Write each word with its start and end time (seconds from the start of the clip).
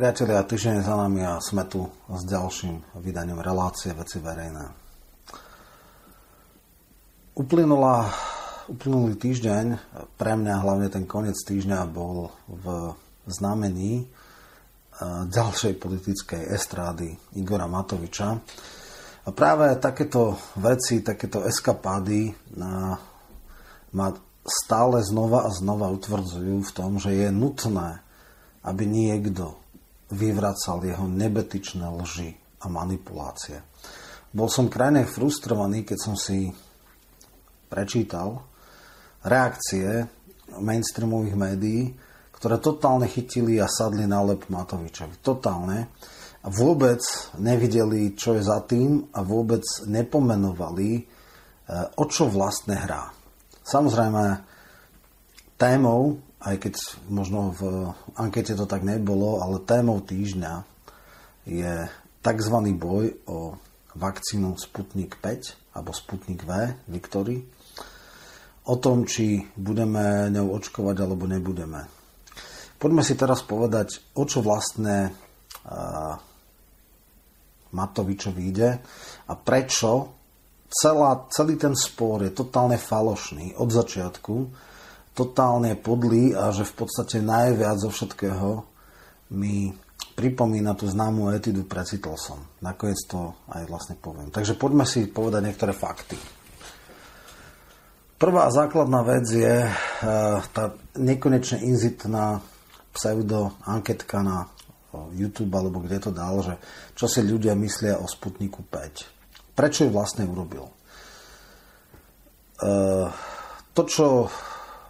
Priatelia, 0.00 0.40
týždeň 0.40 0.80
za 0.80 0.96
nami 0.96 1.20
a 1.28 1.36
sme 1.44 1.68
tu 1.68 1.84
s 2.08 2.24
ďalším 2.24 3.04
vydaním 3.04 3.36
relácie 3.36 3.92
veci 3.92 4.16
verejné. 4.16 4.64
Uplynula, 7.36 8.08
uplynulý 8.72 9.20
týždeň, 9.20 9.64
pre 10.16 10.40
mňa 10.40 10.64
hlavne 10.64 10.88
ten 10.88 11.04
koniec 11.04 11.36
týždňa 11.44 11.84
bol 11.92 12.32
v 12.48 12.96
znamení 13.28 14.00
e, 14.00 14.04
ďalšej 15.28 15.76
politickej 15.76 16.48
estrády 16.48 17.36
Igora 17.36 17.68
Matoviča. 17.68 18.40
A 19.20 19.28
práve 19.36 19.68
takéto 19.84 20.40
veci, 20.64 21.04
takéto 21.04 21.44
eskapády 21.44 22.56
na, 22.56 22.96
ma 23.92 24.08
stále 24.48 25.04
znova 25.04 25.44
a 25.44 25.52
znova 25.52 25.92
utvrdzujú 25.92 26.64
v 26.64 26.72
tom, 26.72 26.96
že 26.96 27.12
je 27.12 27.28
nutné 27.28 28.00
aby 28.60 28.84
niekto 28.84 29.59
vyvracal 30.10 30.82
jeho 30.82 31.06
nebetičné 31.06 31.86
lži 31.86 32.34
a 32.60 32.66
manipulácie. 32.66 33.62
Bol 34.30 34.46
som 34.46 34.70
krajne 34.70 35.06
frustrovaný, 35.06 35.82
keď 35.82 35.98
som 35.98 36.14
si 36.14 36.50
prečítal 37.66 38.42
reakcie 39.26 40.06
mainstreamových 40.58 41.36
médií, 41.38 41.82
ktoré 42.34 42.56
totálne 42.58 43.06
chytili 43.06 43.60
a 43.60 43.68
sadli 43.68 44.06
na 44.08 44.22
lep 44.24 44.48
Matovičovi. 44.48 45.20
Totálne. 45.20 45.92
A 46.40 46.48
vôbec 46.48 47.04
nevideli, 47.36 48.16
čo 48.16 48.32
je 48.32 48.42
za 48.42 48.64
tým 48.64 49.12
a 49.12 49.20
vôbec 49.20 49.60
nepomenovali, 49.84 50.90
e, 50.96 51.02
o 52.00 52.04
čo 52.08 52.32
vlastne 52.32 52.80
hrá. 52.80 53.12
Samozrejme, 53.60 54.24
témou 55.60 56.16
aj 56.40 56.56
keď 56.56 56.74
možno 57.12 57.52
v 57.52 57.92
ankete 58.16 58.56
to 58.56 58.64
tak 58.64 58.80
nebolo, 58.80 59.44
ale 59.44 59.60
témou 59.60 60.00
týždňa 60.00 60.64
je 61.44 61.88
tzv. 62.24 62.56
boj 62.76 63.04
o 63.28 63.60
vakcínu 63.96 64.56
Sputnik 64.56 65.20
5 65.20 65.76
alebo 65.76 65.90
Sputnik 65.92 66.44
V, 66.44 66.50
Viktory, 66.88 67.44
o 68.70 68.74
tom, 68.76 69.04
či 69.04 69.44
budeme 69.56 70.30
ňou 70.30 70.56
očkovať 70.56 70.96
alebo 71.02 71.28
nebudeme. 71.28 71.86
Poďme 72.80 73.04
si 73.04 73.12
teraz 73.18 73.44
povedať, 73.44 74.16
o 74.16 74.24
čo 74.24 74.40
vlastne 74.40 75.12
uh, 75.12 76.14
Matovičovi 77.70 78.42
ide 78.48 78.70
a 79.28 79.32
prečo 79.36 80.16
celá, 80.70 81.28
celý 81.28 81.60
ten 81.60 81.76
spor 81.76 82.24
je 82.24 82.32
totálne 82.32 82.80
falošný 82.80 83.58
od 83.60 83.68
začiatku 83.68 84.34
totálne 85.20 85.76
podlý 85.76 86.32
a 86.32 86.48
že 86.48 86.64
v 86.64 86.74
podstate 86.80 87.20
najviac 87.20 87.76
zo 87.76 87.92
všetkého 87.92 88.64
mi 89.36 89.68
pripomína 90.16 90.72
tú 90.72 90.88
známú 90.88 91.28
etidu 91.28 91.68
Precitol 91.68 92.16
som. 92.16 92.40
Nakoniec 92.64 93.04
to 93.04 93.36
aj 93.52 93.68
vlastne 93.68 94.00
poviem. 94.00 94.32
Takže 94.32 94.56
poďme 94.56 94.88
si 94.88 95.04
povedať 95.12 95.44
niektoré 95.44 95.76
fakty. 95.76 96.16
Prvá 98.16 98.48
základná 98.48 99.04
vec 99.04 99.28
je 99.28 99.64
uh, 99.64 100.40
tá 100.52 100.72
nekonečne 100.96 101.64
inzitná 101.64 102.40
pseudo-anketka 102.96 104.24
na 104.24 104.48
YouTube 105.14 105.54
alebo 105.54 105.78
kde 105.84 106.02
to 106.02 106.10
dal, 106.10 106.42
že 106.42 106.58
čo 106.98 107.06
si 107.06 107.22
ľudia 107.22 107.54
myslia 107.54 108.00
o 108.00 108.08
Sputniku 108.08 108.66
5. 108.66 109.54
Prečo 109.56 109.86
ju 109.86 109.90
vlastne 109.92 110.26
urobil? 110.26 110.66
Uh, 112.60 113.08
to, 113.72 113.88
čo 113.88 114.06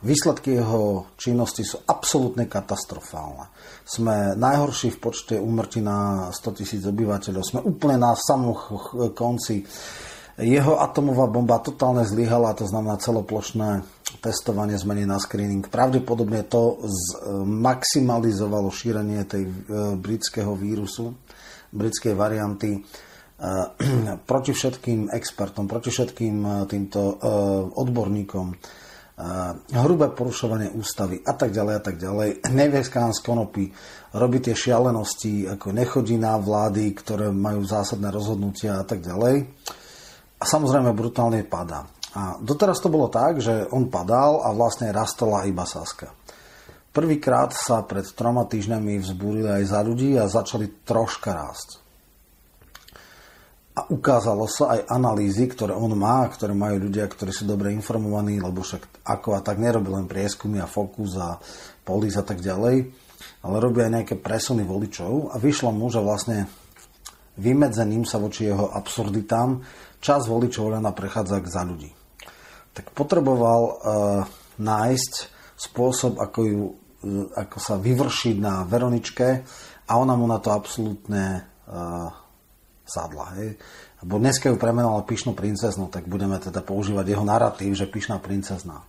Výsledky 0.00 0.56
jeho 0.56 1.12
činnosti 1.20 1.60
sú 1.60 1.84
absolútne 1.84 2.48
katastrofálne. 2.48 3.52
Sme 3.84 4.32
najhorší 4.32 4.96
v 4.96 4.98
počte 4.98 5.36
úmrtí 5.36 5.84
na 5.84 6.32
100 6.32 6.56
tisíc 6.56 6.82
obyvateľov. 6.88 7.42
Sme 7.44 7.60
úplne 7.60 8.00
na 8.00 8.16
samom 8.16 8.56
konci. 9.12 9.60
Jeho 10.40 10.80
atomová 10.80 11.28
bomba 11.28 11.60
totálne 11.60 12.08
zlyhala, 12.08 12.56
to 12.56 12.64
znamená 12.64 12.96
celoplošné 12.96 13.84
testovanie 14.24 14.80
zmení 14.80 15.04
na 15.04 15.20
screening. 15.20 15.68
Pravdepodobne 15.68 16.48
to 16.48 16.80
maximalizovalo 17.44 18.72
šírenie 18.72 19.28
tej 19.28 19.44
e, 19.44 19.50
britského 20.00 20.56
vírusu, 20.56 21.12
britskej 21.76 22.16
varianty 22.16 22.72
e, 22.72 22.80
proti 24.30 24.56
všetkým 24.56 25.12
expertom, 25.12 25.68
proti 25.68 25.92
všetkým 25.92 26.36
e, 26.40 26.48
týmto 26.66 27.20
odborníkom 27.76 28.46
hrubé 29.70 30.12
porušovanie 30.12 30.72
ústavy 30.72 31.20
a 31.20 31.36
tak 31.36 31.52
ďalej 31.52 31.74
a 31.76 31.82
tak 31.82 31.96
ďalej. 32.00 32.28
Nevieska 32.50 33.10
z 33.12 33.20
konopy 33.20 33.64
robí 34.16 34.38
tie 34.40 34.56
šialenosti, 34.56 35.46
ako 35.50 35.76
nechodí 35.76 36.16
na 36.16 36.40
vlády, 36.40 36.94
ktoré 36.96 37.28
majú 37.28 37.62
zásadné 37.62 38.08
rozhodnutia 38.08 38.80
a 38.80 38.84
tak 38.84 39.04
ďalej. 39.04 39.44
A 40.40 40.44
samozrejme 40.48 40.96
brutálne 40.96 41.44
padá. 41.44 41.84
A 42.16 42.40
doteraz 42.40 42.80
to 42.82 42.90
bolo 42.90 43.06
tak, 43.12 43.38
že 43.38 43.68
on 43.70 43.92
padal 43.92 44.42
a 44.42 44.50
vlastne 44.50 44.90
rastola 44.90 45.46
iba 45.46 45.62
Saska. 45.62 46.10
Prvýkrát 46.90 47.54
sa 47.54 47.86
pred 47.86 48.02
troma 48.18 48.48
týždňami 48.50 48.98
vzbúrili 48.98 49.62
aj 49.62 49.64
za 49.70 49.80
ľudí 49.86 50.18
a 50.18 50.26
začali 50.26 50.82
troška 50.82 51.30
rásť 51.30 51.89
a 53.70 53.86
ukázalo 53.86 54.50
sa 54.50 54.74
aj 54.74 54.90
analýzy, 54.90 55.46
ktoré 55.46 55.78
on 55.78 55.94
má, 55.94 56.26
ktoré 56.26 56.50
majú 56.52 56.90
ľudia, 56.90 57.06
ktorí 57.06 57.30
sú 57.30 57.46
dobre 57.46 57.70
informovaní, 57.70 58.42
lebo 58.42 58.66
však 58.66 59.06
ako 59.06 59.38
a 59.38 59.40
tak 59.46 59.62
nerobí 59.62 59.86
len 59.86 60.10
prieskumy 60.10 60.58
a 60.58 60.66
fokus 60.66 61.14
a 61.14 61.38
polis 61.86 62.18
a 62.18 62.26
tak 62.26 62.42
ďalej, 62.42 62.90
ale 63.46 63.56
robí 63.62 63.80
aj 63.80 63.94
nejaké 63.94 64.14
presuny 64.18 64.66
voličov 64.66 65.30
a 65.30 65.38
vyšlo 65.38 65.70
mu, 65.70 65.86
že 65.86 66.02
vlastne 66.02 66.50
vymedzením 67.38 68.02
sa 68.02 68.18
voči 68.18 68.50
jeho 68.50 68.74
absurditám 68.74 69.62
čas 70.02 70.26
voličov 70.26 70.74
len 70.74 70.84
prechádza 70.90 71.38
k 71.38 71.46
za 71.46 71.62
ľudí. 71.62 71.90
Tak 72.74 72.90
potreboval 72.90 73.60
uh, 73.62 73.74
nájsť 74.58 75.12
spôsob, 75.54 76.18
ako, 76.18 76.40
ju, 76.42 76.62
uh, 76.66 77.26
ako 77.38 77.58
sa 77.62 77.74
vyvršiť 77.78 78.36
na 78.40 78.66
Veroničke 78.66 79.28
a 79.86 79.92
ona 79.94 80.14
mu 80.18 80.26
na 80.26 80.42
to 80.42 80.50
absolútne 80.50 81.44
uh, 81.68 82.08
sadla. 82.90 83.38
Hej. 83.38 83.54
Bo 84.02 84.18
dneska 84.18 84.48
ju 84.48 84.56
premenoval 84.56 85.04
pyšnú 85.04 85.36
princeznu, 85.36 85.92
tak 85.92 86.08
budeme 86.08 86.40
teda 86.40 86.64
používať 86.64 87.06
jeho 87.06 87.24
narratív, 87.24 87.76
že 87.76 87.84
pyšná 87.84 88.16
princezna. 88.16 88.80
E, 88.80 88.84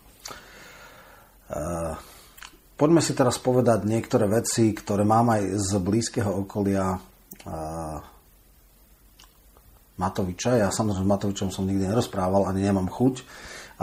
poďme 2.79 3.03
si 3.03 3.11
teraz 3.11 3.35
povedať 3.35 3.83
niektoré 3.83 4.31
veci, 4.31 4.71
ktoré 4.71 5.03
mám 5.03 5.35
aj 5.35 5.43
z 5.59 5.71
blízkeho 5.83 6.47
okolia 6.47 6.95
e, 6.95 6.99
Matoviča. 9.99 10.63
Ja 10.63 10.71
samozrejme 10.71 11.03
s 11.03 11.11
Matovičom 11.11 11.49
som 11.51 11.67
nikdy 11.67 11.91
nerozprával, 11.91 12.47
ani 12.47 12.63
nemám 12.63 12.87
chuť, 12.87 13.27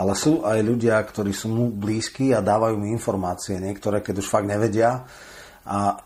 ale 0.01 0.17
sú 0.17 0.41
aj 0.41 0.65
ľudia, 0.65 0.97
ktorí 0.97 1.29
sú 1.29 1.53
mu 1.53 1.69
blízki 1.69 2.33
a 2.33 2.41
dávajú 2.41 2.73
mi 2.73 2.89
informácie, 2.89 3.61
niektoré, 3.61 4.01
keď 4.01 4.25
už 4.25 4.27
fakt 4.27 4.49
nevedia. 4.49 5.05
A 5.69 5.77
e, 5.77 5.97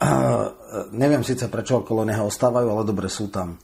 neviem 1.00 1.24
síce, 1.24 1.48
prečo 1.48 1.80
okolo 1.80 2.04
neho 2.04 2.28
ostávajú, 2.28 2.68
ale 2.68 2.84
dobre 2.84 3.08
sú 3.08 3.32
tam 3.32 3.56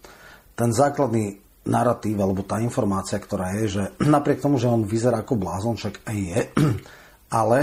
ten 0.59 0.75
základný 0.75 1.39
narratív 1.71 2.19
alebo 2.19 2.43
tá 2.43 2.59
informácia, 2.59 3.15
ktorá 3.15 3.55
je, 3.63 3.79
že 3.79 3.83
napriek 4.15 4.43
tomu, 4.43 4.59
že 4.59 4.67
on 4.67 4.83
vyzerá 4.83 5.23
ako 5.23 5.39
blázon, 5.39 5.79
však 5.79 6.03
aj 6.03 6.17
je, 6.19 6.39
ale 7.39 7.59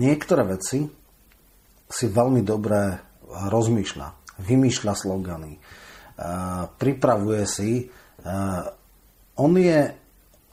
niektoré 0.00 0.48
veci 0.48 0.88
si 1.90 2.06
veľmi 2.06 2.40
dobre 2.40 2.96
rozmýšľa, 3.30 4.38
vymýšľa 4.46 4.94
slogany, 4.94 5.58
pripravuje 6.78 7.42
si. 7.50 7.90
On 9.38 9.52
je 9.58 9.80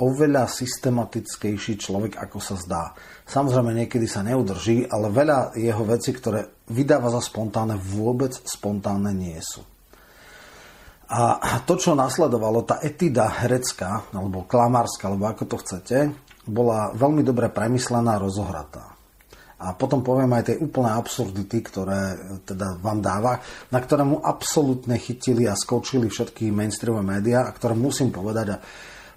oveľa 0.01 0.49
systematickejší 0.49 1.77
človek, 1.77 2.17
ako 2.17 2.37
sa 2.41 2.57
zdá. 2.57 2.83
Samozrejme, 3.25 3.85
niekedy 3.85 4.09
sa 4.09 4.25
neudrží, 4.25 4.85
ale 4.89 5.13
veľa 5.13 5.57
jeho 5.57 5.83
vecí, 5.85 6.13
ktoré 6.13 6.65
vydáva 6.69 7.13
za 7.13 7.21
spontánne, 7.21 7.77
vôbec 7.77 8.33
spontánne 8.33 9.13
nie 9.13 9.37
sú. 9.41 9.65
A 11.07 11.63
to, 11.63 11.80
čo 11.80 11.95
nasledovalo, 11.95 12.68
tá 12.68 12.83
etida 12.83 13.31
herecká, 13.31 14.12
alebo 14.12 14.44
klamárska, 14.44 15.07
alebo 15.07 15.31
ako 15.31 15.44
to 15.48 15.57
chcete, 15.63 15.98
bola 16.44 16.92
veľmi 16.92 17.24
dobre 17.24 17.48
premyslená 17.48 18.19
a 18.19 18.24
rozohratá. 18.24 18.98
A 19.57 19.74
potom 19.74 20.06
poviem 20.06 20.30
aj 20.38 20.44
tie 20.54 20.57
úplné 20.62 20.94
absurdity, 20.94 21.63
ktoré 21.65 22.13
teda 22.45 22.77
vám 22.77 23.01
dáva, 23.01 23.42
na 23.74 23.80
ktoré 23.81 24.06
mu 24.06 24.21
absolútne 24.21 25.00
chytili 25.01 25.50
a 25.50 25.57
skočili 25.57 26.12
všetky 26.12 26.51
mainstreamové 26.54 27.18
médiá 27.18 27.48
a 27.48 27.56
ktoré 27.56 27.74
musím 27.74 28.13
povedať. 28.13 28.54
A 28.54 28.62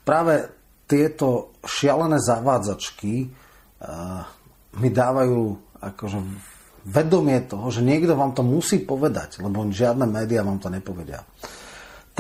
práve 0.01 0.49
tieto 0.89 1.59
šialené 1.61 2.23
zavádzačky 2.23 3.15
uh, 3.27 4.25
mi 4.81 4.89
dávajú 4.89 5.41
akože 5.77 6.19
vedomie 6.89 7.45
toho, 7.45 7.69
že 7.69 7.85
niekto 7.85 8.17
vám 8.17 8.33
to 8.33 8.41
musí 8.41 8.81
povedať, 8.81 9.45
lebo 9.45 9.69
žiadne 9.69 10.09
médiá 10.09 10.41
vám 10.41 10.57
to 10.57 10.73
nepovedia. 10.73 11.21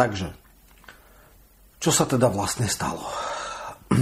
Takže, 0.00 0.32
čo 1.76 1.92
sa 1.92 2.08
teda 2.08 2.32
vlastne 2.32 2.64
stalo? 2.64 3.04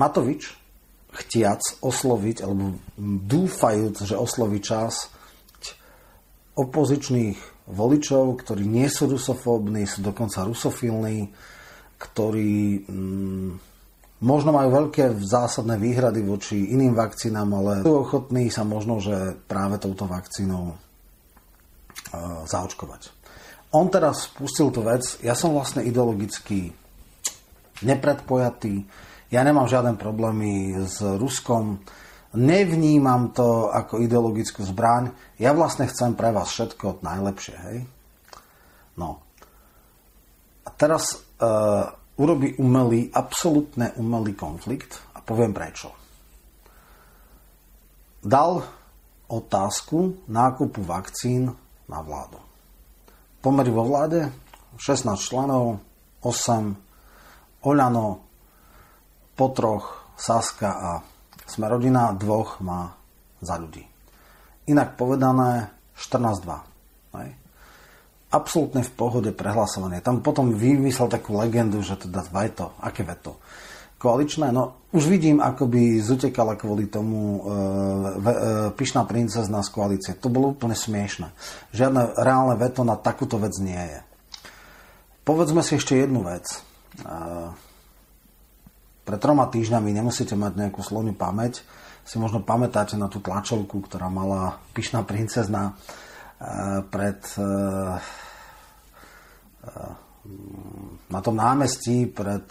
Matovič 0.00 0.56
chtiac 1.12 1.60
osloviť, 1.84 2.40
alebo 2.40 2.80
dúfajúc, 3.28 4.08
že 4.08 4.16
osloví 4.16 4.64
čas 4.64 5.12
opozičných 6.56 7.68
voličov, 7.68 8.40
ktorí 8.40 8.64
nie 8.64 8.88
sú 8.88 9.12
rusofóbni, 9.12 9.84
sú 9.84 10.00
dokonca 10.00 10.48
rusofilní, 10.48 11.28
ktorí 12.00 12.88
mm, 12.88 13.48
možno 14.24 14.56
majú 14.56 14.88
veľké 14.88 15.20
zásadné 15.20 15.76
výhrady 15.76 16.24
voči 16.24 16.72
iným 16.72 16.96
vakcínám, 16.96 17.60
ale 17.60 17.72
sú 17.84 18.08
ochotní 18.08 18.48
sa 18.48 18.64
možno, 18.64 19.04
že 19.04 19.36
práve 19.44 19.76
touto 19.76 20.08
vakcínou 20.08 20.80
zaočkovať. 22.48 23.14
On 23.72 23.88
teraz 23.88 24.28
spustil 24.28 24.68
tú 24.68 24.84
vec, 24.84 25.22
ja 25.24 25.32
som 25.32 25.56
vlastne 25.56 25.80
ideologicky 25.86 26.74
nepredpojatý, 27.80 28.84
ja 29.32 29.40
nemám 29.40 29.64
žiaden 29.64 29.96
problémy 29.96 30.76
s 30.84 31.00
Ruskom, 31.00 31.80
nevnímam 32.36 33.32
to 33.32 33.72
ako 33.72 34.04
ideologickú 34.04 34.60
zbraň, 34.60 35.12
ja 35.40 35.56
vlastne 35.56 35.88
chcem 35.88 36.12
pre 36.12 36.36
vás 36.36 36.52
všetko 36.52 37.00
najlepšie, 37.00 37.56
hej? 37.72 37.78
No. 39.00 39.24
A 40.62 40.68
teraz 40.76 41.16
uh, 41.40 41.88
urobí 42.20 42.60
umelý, 42.60 43.08
absolútne 43.08 43.96
umelý 43.96 44.36
konflikt 44.36 45.00
a 45.16 45.24
poviem 45.24 45.56
prečo. 45.56 45.96
Dal 48.20 48.62
otázku 49.32 50.28
nákupu 50.28 50.84
vakcín 50.84 51.50
na 51.92 52.00
vládu. 52.00 52.40
Pomery 53.44 53.68
vo 53.68 53.84
vláde 53.84 54.32
16 54.80 55.12
členov, 55.20 55.84
8 56.24 57.68
Oľano, 57.68 58.24
Potroch, 59.36 60.16
Saska 60.16 60.70
a 60.72 60.90
Smerodina 61.46 62.16
dvoch 62.16 62.64
má 62.64 62.96
za 63.44 63.60
ľudí. 63.60 63.84
Inak 64.70 64.96
povedané 64.96 65.68
14-2. 65.98 67.18
Hej. 67.18 67.30
Absolútne 68.32 68.80
v 68.80 68.92
pohode 68.96 69.30
prehlasovanie. 69.34 70.00
Tam 70.00 70.24
potom 70.24 70.56
vymyslel 70.56 71.12
takú 71.12 71.36
legendu, 71.36 71.84
že 71.84 72.00
teda 72.00 72.24
veto, 72.32 72.72
aké 72.80 73.04
veto. 73.04 73.36
Koaličné, 74.02 74.50
no 74.50 74.90
už 74.90 75.06
vidím, 75.06 75.38
ako 75.38 75.70
by 75.70 76.02
zutekala 76.02 76.58
kvôli 76.58 76.90
tomu 76.90 77.38
e, 77.38 77.40
e, 77.40 78.34
pyšná 78.74 79.06
princezna 79.06 79.62
z 79.62 79.70
koalície. 79.70 80.18
To 80.18 80.26
bolo 80.26 80.58
úplne 80.58 80.74
smiešne. 80.74 81.30
Žiadne 81.70 82.18
reálne 82.18 82.58
veto 82.58 82.82
na 82.82 82.98
takúto 82.98 83.38
vec 83.38 83.54
nie 83.62 83.78
je. 83.78 84.00
Povedzme 85.22 85.62
si 85.62 85.78
ešte 85.78 85.94
jednu 85.94 86.26
vec. 86.26 86.50
E, 86.50 86.58
pred 89.02 89.18
troma 89.18 89.50
týždňami 89.50 89.90
nemusíte 89.90 90.38
mať 90.38 90.52
nejakú 90.62 90.78
slovnú 90.82 91.14
pamäť. 91.18 91.66
Si 92.06 92.18
možno 92.18 92.42
pamätáte 92.42 92.94
na 92.94 93.10
tú 93.10 93.18
tlačovku, 93.18 93.82
ktorá 93.86 94.06
mala 94.10 94.58
pyšná 94.74 95.02
princezna 95.06 95.74
eh, 95.74 96.82
pred 96.86 97.18
eh, 97.38 97.98
eh, 99.66 99.92
na 101.10 101.18
tom 101.18 101.34
námestí 101.34 102.06
pred 102.06 102.46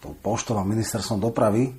tou 0.00 0.12
poštou 0.16 0.58
a 0.60 0.64
ministerstvom 0.66 1.20
dopravy. 1.20 1.72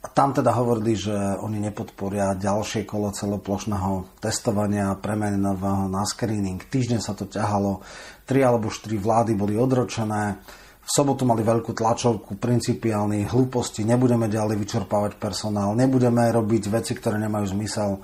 A 0.00 0.08
tam 0.08 0.32
teda 0.32 0.56
hovorili, 0.56 0.96
že 0.96 1.12
oni 1.12 1.60
nepodporia 1.60 2.32
ďalšie 2.32 2.88
kolo 2.88 3.12
celoplošného 3.12 4.16
testovania 4.16 4.96
premenového 4.96 5.92
na 5.92 6.08
screening. 6.08 6.56
Týždeň 6.56 7.00
sa 7.04 7.12
to 7.12 7.28
ťahalo, 7.28 7.84
tri 8.24 8.40
alebo 8.40 8.72
štyri 8.72 8.96
vlády 8.96 9.36
boli 9.36 9.60
odročené 9.60 10.40
v 10.80 10.88
sobotu 10.88 11.28
mali 11.28 11.44
veľkú 11.44 11.76
tlačovku, 11.76 12.40
principiálny, 12.40 13.28
hlúposti, 13.28 13.84
nebudeme 13.86 14.26
ďalej 14.26 14.56
vyčerpávať 14.58 15.20
personál, 15.20 15.76
nebudeme 15.76 16.24
robiť 16.32 16.72
veci, 16.72 16.96
ktoré 16.96 17.20
nemajú 17.20 17.52
zmysel. 17.52 18.00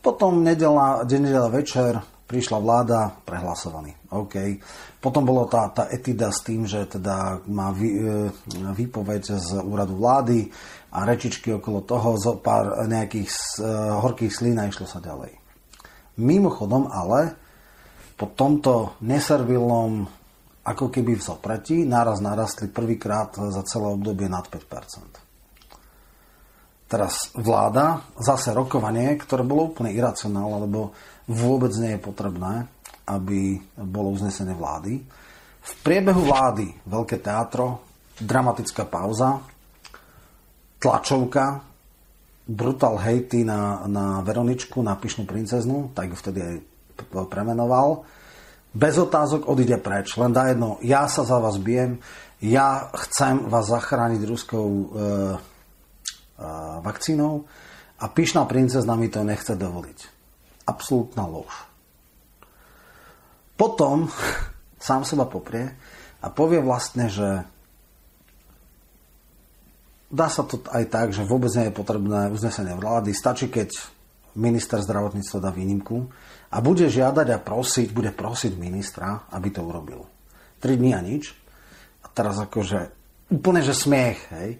Potom 0.00 0.42
nedela, 0.42 1.04
nedela 1.04 1.52
večer 1.52 2.00
prišla 2.24 2.58
vláda, 2.60 3.00
prehlasovaný. 3.24 3.92
OK. 4.10 4.56
Potom 4.98 5.28
bolo 5.28 5.44
tá, 5.44 5.68
tá 5.68 5.92
etida 5.92 6.32
s 6.32 6.40
tým, 6.40 6.64
že 6.64 6.88
teda 6.88 7.44
má 7.52 7.68
vý, 7.70 7.92
e, 7.92 8.32
výpoveď 8.72 9.36
z 9.36 9.60
úradu 9.60 10.00
vlády 10.00 10.48
a 10.94 11.04
rečičky 11.04 11.52
okolo 11.52 11.84
toho, 11.84 12.16
zo 12.16 12.38
pár 12.38 12.86
nejakých 12.86 13.26
uh, 13.58 13.98
horkých 13.98 14.30
slín 14.30 14.62
a 14.62 14.70
išlo 14.70 14.86
sa 14.86 15.02
ďalej. 15.02 15.34
Mimochodom 16.22 16.86
ale 16.86 17.34
po 18.14 18.30
tomto 18.30 18.94
neservilnom 19.02 20.06
ako 20.64 20.94
keby 20.94 21.18
v 21.18 21.26
zopretí, 21.26 21.82
náraz 21.82 22.22
narastli 22.22 22.70
prvýkrát 22.70 23.34
za 23.36 23.62
celé 23.66 23.90
obdobie 23.90 24.30
nad 24.30 24.46
5% 24.46 25.24
Teraz 26.88 27.34
vláda, 27.34 28.06
zase 28.14 28.54
rokovanie, 28.54 29.18
ktoré 29.18 29.42
bolo 29.42 29.74
úplne 29.74 29.90
iracionálne, 29.90 30.68
lebo 30.68 30.94
vôbec 31.28 31.72
nie 31.80 31.96
je 31.96 32.00
potrebné, 32.00 32.68
aby 33.08 33.60
bolo 33.80 34.12
uznesené 34.12 34.52
vlády. 34.56 35.00
V 35.64 35.72
priebehu 35.80 36.24
vlády 36.24 36.68
veľké 36.84 37.20
teatro, 37.24 37.84
dramatická 38.20 38.84
pauza, 38.84 39.40
tlačovka, 40.80 41.64
brutál 42.44 43.00
hejty 43.00 43.44
na, 43.44 43.88
na 43.88 44.20
Veroničku, 44.20 44.84
na 44.84 44.96
pyšnú 45.00 45.24
princeznu, 45.24 45.96
tak 45.96 46.12
ju 46.12 46.16
vtedy 46.20 46.38
aj 46.44 46.56
premenoval 47.32 48.04
bez 48.74 48.98
otázok 48.98 49.46
odíde 49.46 49.78
preč. 49.78 50.18
Len 50.18 50.34
dá 50.34 50.50
jedno, 50.50 50.82
ja 50.82 51.06
sa 51.06 51.22
za 51.22 51.38
vás 51.38 51.56
bijem, 51.62 52.02
ja 52.42 52.90
chcem 53.06 53.46
vás 53.46 53.70
zachrániť 53.70 54.20
ruskou 54.26 54.66
e, 54.68 54.84
e, 54.84 55.08
vakcínou 56.82 57.46
a 58.02 58.04
pyšná 58.10 58.42
princezna 58.50 58.98
mi 58.98 59.06
to 59.06 59.22
nechce 59.22 59.54
dovoliť. 59.54 60.13
Absolútna 60.64 61.28
lož. 61.28 61.52
Potom 63.54 64.08
sám 64.86 65.04
seba 65.06 65.28
poprie 65.28 65.72
a 66.24 66.26
povie 66.32 66.60
vlastne, 66.64 67.08
že 67.08 67.44
dá 70.14 70.30
sa 70.30 70.46
to 70.46 70.62
aj 70.70 70.84
tak, 70.88 71.08
že 71.10 71.26
vôbec 71.26 71.50
nie 71.58 71.68
je 71.68 71.78
potrebné 71.78 72.30
uznesenie 72.30 72.78
vlády. 72.78 73.10
Stačí, 73.10 73.50
keď 73.50 73.74
minister 74.38 74.78
zdravotníctva 74.82 75.38
dá 75.42 75.50
výnimku 75.50 76.06
a 76.50 76.56
bude 76.62 76.86
žiadať 76.86 77.26
a 77.34 77.42
prosiť, 77.42 77.88
bude 77.90 78.14
prosiť 78.14 78.54
ministra, 78.54 79.26
aby 79.34 79.50
to 79.50 79.62
urobil. 79.62 80.06
3 80.62 80.80
dní 80.80 80.94
a 80.94 81.02
nič. 81.02 81.34
A 82.02 82.06
teraz 82.10 82.38
akože 82.38 82.94
úplne, 83.34 83.60
že 83.60 83.74
smiech, 83.74 84.20
hej. 84.32 84.50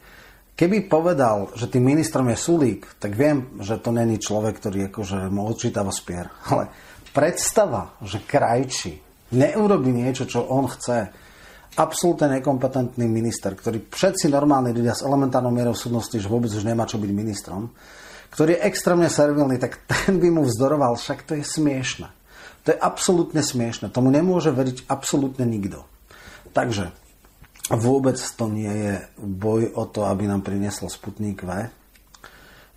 Keby 0.55 0.87
povedal, 0.87 1.51
že 1.59 1.67
tým 1.67 1.83
ministrom 1.83 2.31
je 2.31 2.39
Sulík, 2.39 3.03
tak 3.03 3.19
viem, 3.19 3.59
že 3.59 3.75
to 3.83 3.91
není 3.91 4.23
človek, 4.23 4.63
ktorý 4.63 4.87
akože 4.87 5.27
mu 5.27 5.51
odčítava 5.51 5.91
spier. 5.91 6.31
Ale 6.51 6.71
predstava, 7.11 7.99
že 7.99 8.23
krajči 8.23 9.03
neurobi 9.35 9.91
niečo, 9.91 10.31
čo 10.31 10.47
on 10.47 10.71
chce, 10.71 11.11
absolútne 11.75 12.39
nekompetentný 12.39 13.03
minister, 13.11 13.51
ktorý 13.59 13.91
všetci 13.91 14.31
normálni 14.31 14.71
ľudia 14.71 14.95
s 14.95 15.03
elementárnou 15.03 15.51
mierou 15.51 15.75
súdnosti, 15.75 16.15
že 16.15 16.31
vôbec 16.31 16.55
už 16.55 16.63
nemá 16.63 16.87
čo 16.87 17.03
byť 17.03 17.11
ministrom, 17.11 17.75
ktorý 18.31 18.55
je 18.59 18.65
extrémne 18.67 19.11
servilný, 19.11 19.59
tak 19.59 19.83
ten 19.91 20.23
by 20.23 20.29
mu 20.31 20.47
vzdoroval, 20.47 20.95
však 20.95 21.27
to 21.27 21.35
je 21.35 21.43
smiešne. 21.43 22.11
To 22.65 22.73
je 22.73 22.79
absolútne 22.79 23.45
smiešne. 23.45 23.93
Tomu 23.93 24.09
nemôže 24.09 24.49
veriť 24.49 24.89
absolútne 24.89 25.45
nikto. 25.45 25.85
Takže 26.57 26.95
vôbec 27.73 28.19
to 28.19 28.45
nie 28.51 28.69
je 28.69 28.95
boj 29.21 29.73
o 29.73 29.85
to, 29.89 30.05
aby 30.05 30.29
nám 30.29 30.45
prinieslo 30.45 30.91
Sputnik 30.93 31.41
V. 31.41 31.51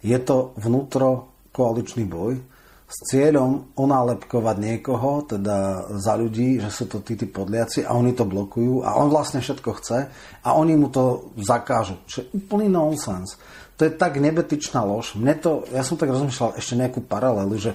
Je 0.06 0.18
to 0.24 0.56
vnútro 0.56 1.34
koaličný 1.52 2.06
boj 2.08 2.40
s 2.88 2.98
cieľom 3.12 3.76
onálepkovať 3.76 4.56
niekoho, 4.64 5.28
teda 5.28 5.92
za 6.00 6.16
ľudí, 6.16 6.64
že 6.64 6.72
sú 6.72 6.88
to 6.88 7.04
tí, 7.04 7.20
tí 7.20 7.28
podliaci 7.28 7.84
a 7.84 7.92
oni 7.92 8.16
to 8.16 8.24
blokujú 8.24 8.88
a 8.88 8.96
on 8.96 9.12
vlastne 9.12 9.44
všetko 9.44 9.70
chce 9.84 10.00
a 10.44 10.50
oni 10.56 10.80
mu 10.80 10.88
to 10.88 11.36
zakážu. 11.36 12.00
Čo 12.08 12.24
je 12.24 12.32
úplný 12.40 12.72
nonsens 12.72 13.36
to 13.78 13.86
je 13.86 13.94
tak 13.94 14.18
nebetičná 14.18 14.82
lož. 14.82 15.14
Mne 15.14 15.38
to, 15.38 15.70
ja 15.70 15.86
som 15.86 16.02
tak 16.02 16.10
rozmýšľal 16.10 16.58
ešte 16.58 16.74
nejakú 16.74 17.06
paralelu, 17.06 17.54
že 17.62 17.72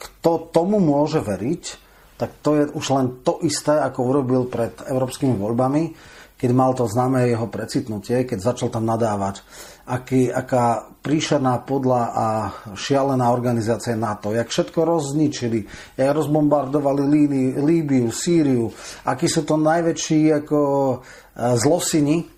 kto 0.00 0.48
tomu 0.48 0.80
môže 0.80 1.20
veriť, 1.20 1.64
tak 2.16 2.40
to 2.40 2.56
je 2.56 2.64
už 2.72 2.86
len 2.96 3.06
to 3.20 3.44
isté, 3.44 3.76
ako 3.76 4.16
urobil 4.16 4.48
pred 4.48 4.72
európskymi 4.88 5.36
voľbami, 5.36 5.92
keď 6.36 6.50
mal 6.52 6.76
to 6.76 6.84
známe 6.84 7.32
jeho 7.32 7.48
precitnutie, 7.48 8.28
keď 8.28 8.38
začal 8.52 8.68
tam 8.68 8.84
nadávať, 8.84 9.40
aký, 9.88 10.28
aká 10.28 10.92
príšerná 11.00 11.64
podľa 11.64 12.02
a 12.12 12.26
šialená 12.76 13.32
organizácia 13.32 13.96
NATO, 13.96 14.36
jak 14.36 14.52
všetko 14.52 14.80
rozničili, 14.84 15.64
jak 15.96 16.12
rozbombardovali 16.12 17.02
Líbiu, 17.56 18.12
Sýriu, 18.12 18.68
akí 19.08 19.24
sú 19.24 19.48
to 19.48 19.56
najväčší 19.56 20.44
ako 20.44 20.60
e, 20.60 20.96
zlosini, 21.56 22.36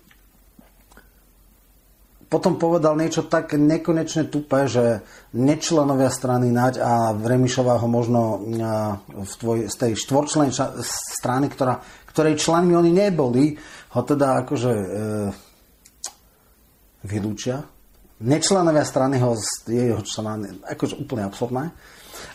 potom 2.29 2.61
povedal 2.61 2.93
niečo 2.93 3.25
tak 3.25 3.57
nekonečne 3.57 4.29
tupé, 4.29 4.69
že 4.69 5.01
nečlenovia 5.33 6.13
strany 6.13 6.53
Naď 6.53 6.77
a 6.77 6.91
Remišová 7.17 7.81
ho 7.81 7.89
možno 7.89 8.37
v 9.09 9.33
tvoj, 9.41 9.65
z 9.65 9.75
tej 9.75 9.91
štvorčlenej 9.97 10.53
strany, 11.17 11.49
ktorá, 11.49 11.81
ktorej 12.13 12.37
členmi 12.37 12.77
oni 12.77 12.93
neboli, 12.93 13.57
ho 13.89 14.01
teda 14.05 14.45
akože 14.45 14.71
e, 14.71 14.87
vylúčia. 17.09 17.65
nečlenovia 18.19 18.83
strany 18.83 19.17
ho, 19.23 19.33
jeho 19.65 20.03
člena, 20.03 20.35
akože 20.67 20.99
úplne 20.99 21.25
absurdné. 21.25 21.63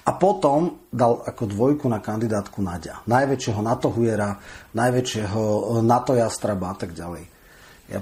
A 0.09 0.11
potom 0.17 0.89
dal 0.89 1.21
ako 1.21 1.45
dvojku 1.45 1.85
na 1.93 2.01
kandidátku 2.01 2.65
Nadia. 2.65 3.05
Najväčšieho 3.05 3.61
NATO 3.61 3.93
hujera, 3.93 4.41
najväčšieho 4.73 5.77
NATO 5.85 6.17
jastraba 6.17 6.73
a 6.73 6.77
tak 6.77 6.97
ďalej. 6.97 7.25
Ja, 7.93 8.01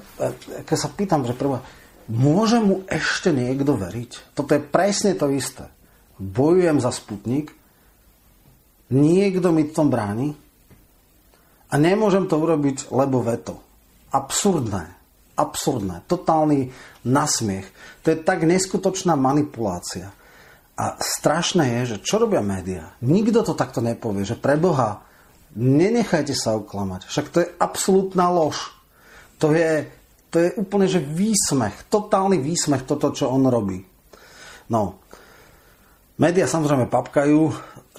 keď 0.63 0.77
sa 0.79 0.95
pýtam, 0.95 1.27
že 1.27 1.35
prvá, 1.35 1.59
môže 2.07 2.63
mu 2.63 2.87
ešte 2.87 3.35
niekto 3.35 3.75
veriť? 3.75 4.31
Toto 4.31 4.55
je 4.55 4.63
presne 4.63 5.19
to 5.19 5.27
isté. 5.35 5.67
Bojujem 6.23 6.79
za 6.79 6.95
Sputnik, 6.95 7.51
niekto 8.95 9.51
mi 9.51 9.67
v 9.67 9.75
tom 9.75 9.91
bráni 9.91 10.39
a 11.73 11.75
nemôžem 11.81 12.29
to 12.29 12.37
urobiť, 12.37 12.93
lebo 12.93 13.25
veto. 13.25 13.57
Absurdné. 14.13 14.93
Absurdné. 15.41 16.05
Totálny 16.05 16.69
nasmiech. 17.09 17.65
To 18.05 18.13
je 18.13 18.21
tak 18.21 18.45
neskutočná 18.45 19.17
manipulácia. 19.17 20.13
A 20.77 21.01
strašné 21.01 21.81
je, 21.81 21.97
že 21.97 22.03
čo 22.05 22.21
robia 22.21 22.45
médiá? 22.45 22.93
Nikto 23.01 23.41
to 23.41 23.57
takto 23.57 23.81
nepovie, 23.81 24.29
že 24.29 24.37
pre 24.37 24.61
Boha 24.61 25.01
nenechajte 25.57 26.37
sa 26.37 26.57
oklamať. 26.61 27.09
Však 27.09 27.27
to 27.33 27.39
je 27.45 27.49
absolútna 27.57 28.29
lož. 28.29 28.73
To 29.41 29.57
je, 29.57 29.89
to 30.29 30.37
je 30.45 30.49
úplne, 30.61 30.87
že 30.89 31.01
výsmech, 31.01 31.89
totálny 31.89 32.41
výsmech 32.41 32.85
toto, 32.85 33.13
čo 33.17 33.33
on 33.33 33.49
robí. 33.49 33.81
No, 34.69 35.03
médiá 36.21 36.49
samozrejme 36.49 36.89
papkajú, 36.89 37.53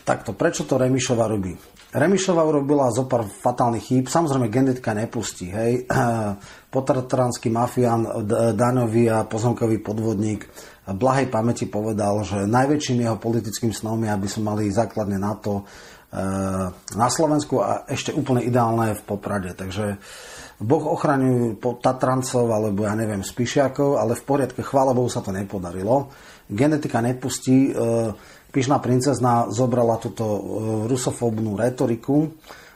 takto, 0.05 0.33
prečo 0.33 0.65
to 0.65 0.77
Remišova 0.77 1.25
robí? 1.29 1.53
Remišova 1.93 2.41
urobila 2.41 2.89
zo 2.89 3.05
pár 3.05 3.29
fatálnych 3.29 3.85
chýb. 3.85 4.05
Samozrejme, 4.09 4.49
genetika 4.49 4.97
nepustí. 4.97 5.53
Hej. 5.53 5.85
Potatranský 6.73 7.53
mafián, 7.53 8.25
daňový 8.57 9.13
a 9.13 9.29
pozemkový 9.29 9.77
podvodník 9.77 10.49
blahej 10.89 11.31
pamäti 11.31 11.69
povedal, 11.71 12.27
že 12.27 12.43
najväčším 12.43 13.07
jeho 13.07 13.15
politickým 13.15 13.71
snom 13.71 14.03
je, 14.03 14.11
aby 14.11 14.27
sme 14.27 14.51
mali 14.51 14.67
základne 14.67 15.15
na 15.15 15.33
to 15.39 15.61
e, 15.61 15.63
na 16.99 17.07
Slovensku 17.07 17.63
a 17.63 17.87
ešte 17.87 18.11
úplne 18.11 18.43
ideálne 18.43 18.91
v 18.91 19.01
Poprade. 19.07 19.55
Takže 19.55 19.95
Boh 20.59 20.83
ochraňujú 20.83 21.61
Tatrancov 21.79 22.51
alebo 22.51 22.83
ja 22.83 22.99
neviem 22.99 23.23
Spišiakov, 23.23 23.95
ale 23.95 24.19
v 24.19 24.23
poriadke, 24.27 24.59
chvála 24.59 24.91
Bohu 24.91 25.07
sa 25.07 25.23
to 25.23 25.31
nepodarilo. 25.31 26.11
Genetika 26.51 26.99
nepustí 26.99 27.71
e, 27.71 27.73
Pyšná 28.53 28.77
princezna 28.77 29.49
zobrala 29.49 29.97
túto 29.97 30.21
e, 30.21 30.39
rusofóbnu 30.85 31.57
retoriku. 31.57 32.29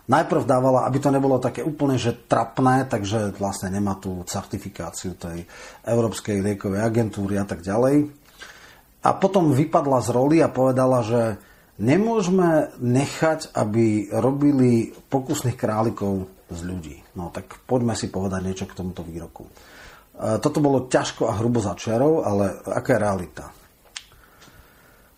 Najprv 0.09 0.49
dávala, 0.49 0.89
aby 0.89 0.97
to 0.97 1.13
nebolo 1.13 1.37
také 1.37 1.61
úplne, 1.61 2.01
že 2.01 2.25
trapné, 2.25 2.89
takže 2.89 3.37
vlastne 3.37 3.69
nemá 3.69 3.93
tú 4.01 4.25
certifikáciu 4.25 5.13
tej 5.13 5.45
Európskej 5.85 6.41
liekovej 6.41 6.81
agentúry 6.81 7.37
a 7.37 7.45
tak 7.45 7.61
ďalej. 7.61 8.09
A 9.05 9.09
potom 9.13 9.53
vypadla 9.53 10.01
z 10.01 10.09
roli 10.09 10.37
a 10.41 10.49
povedala, 10.49 11.05
že 11.05 11.37
nemôžeme 11.77 12.73
nechať, 12.81 13.53
aby 13.53 14.09
robili 14.17 14.97
pokusných 15.13 15.53
králikov 15.53 16.25
z 16.49 16.59
ľudí. 16.65 16.97
No 17.13 17.29
tak 17.29 17.53
poďme 17.69 17.93
si 17.93 18.09
povedať 18.09 18.41
niečo 18.41 18.65
k 18.65 18.73
tomuto 18.73 19.05
výroku. 19.05 19.45
E, 19.45 19.51
toto 20.41 20.57
bolo 20.57 20.89
ťažko 20.89 21.29
a 21.29 21.37
hrubo 21.37 21.61
začiarov, 21.61 22.25
ale 22.25 22.65
aká 22.65 22.97
je 22.97 23.03
realita? 23.05 23.45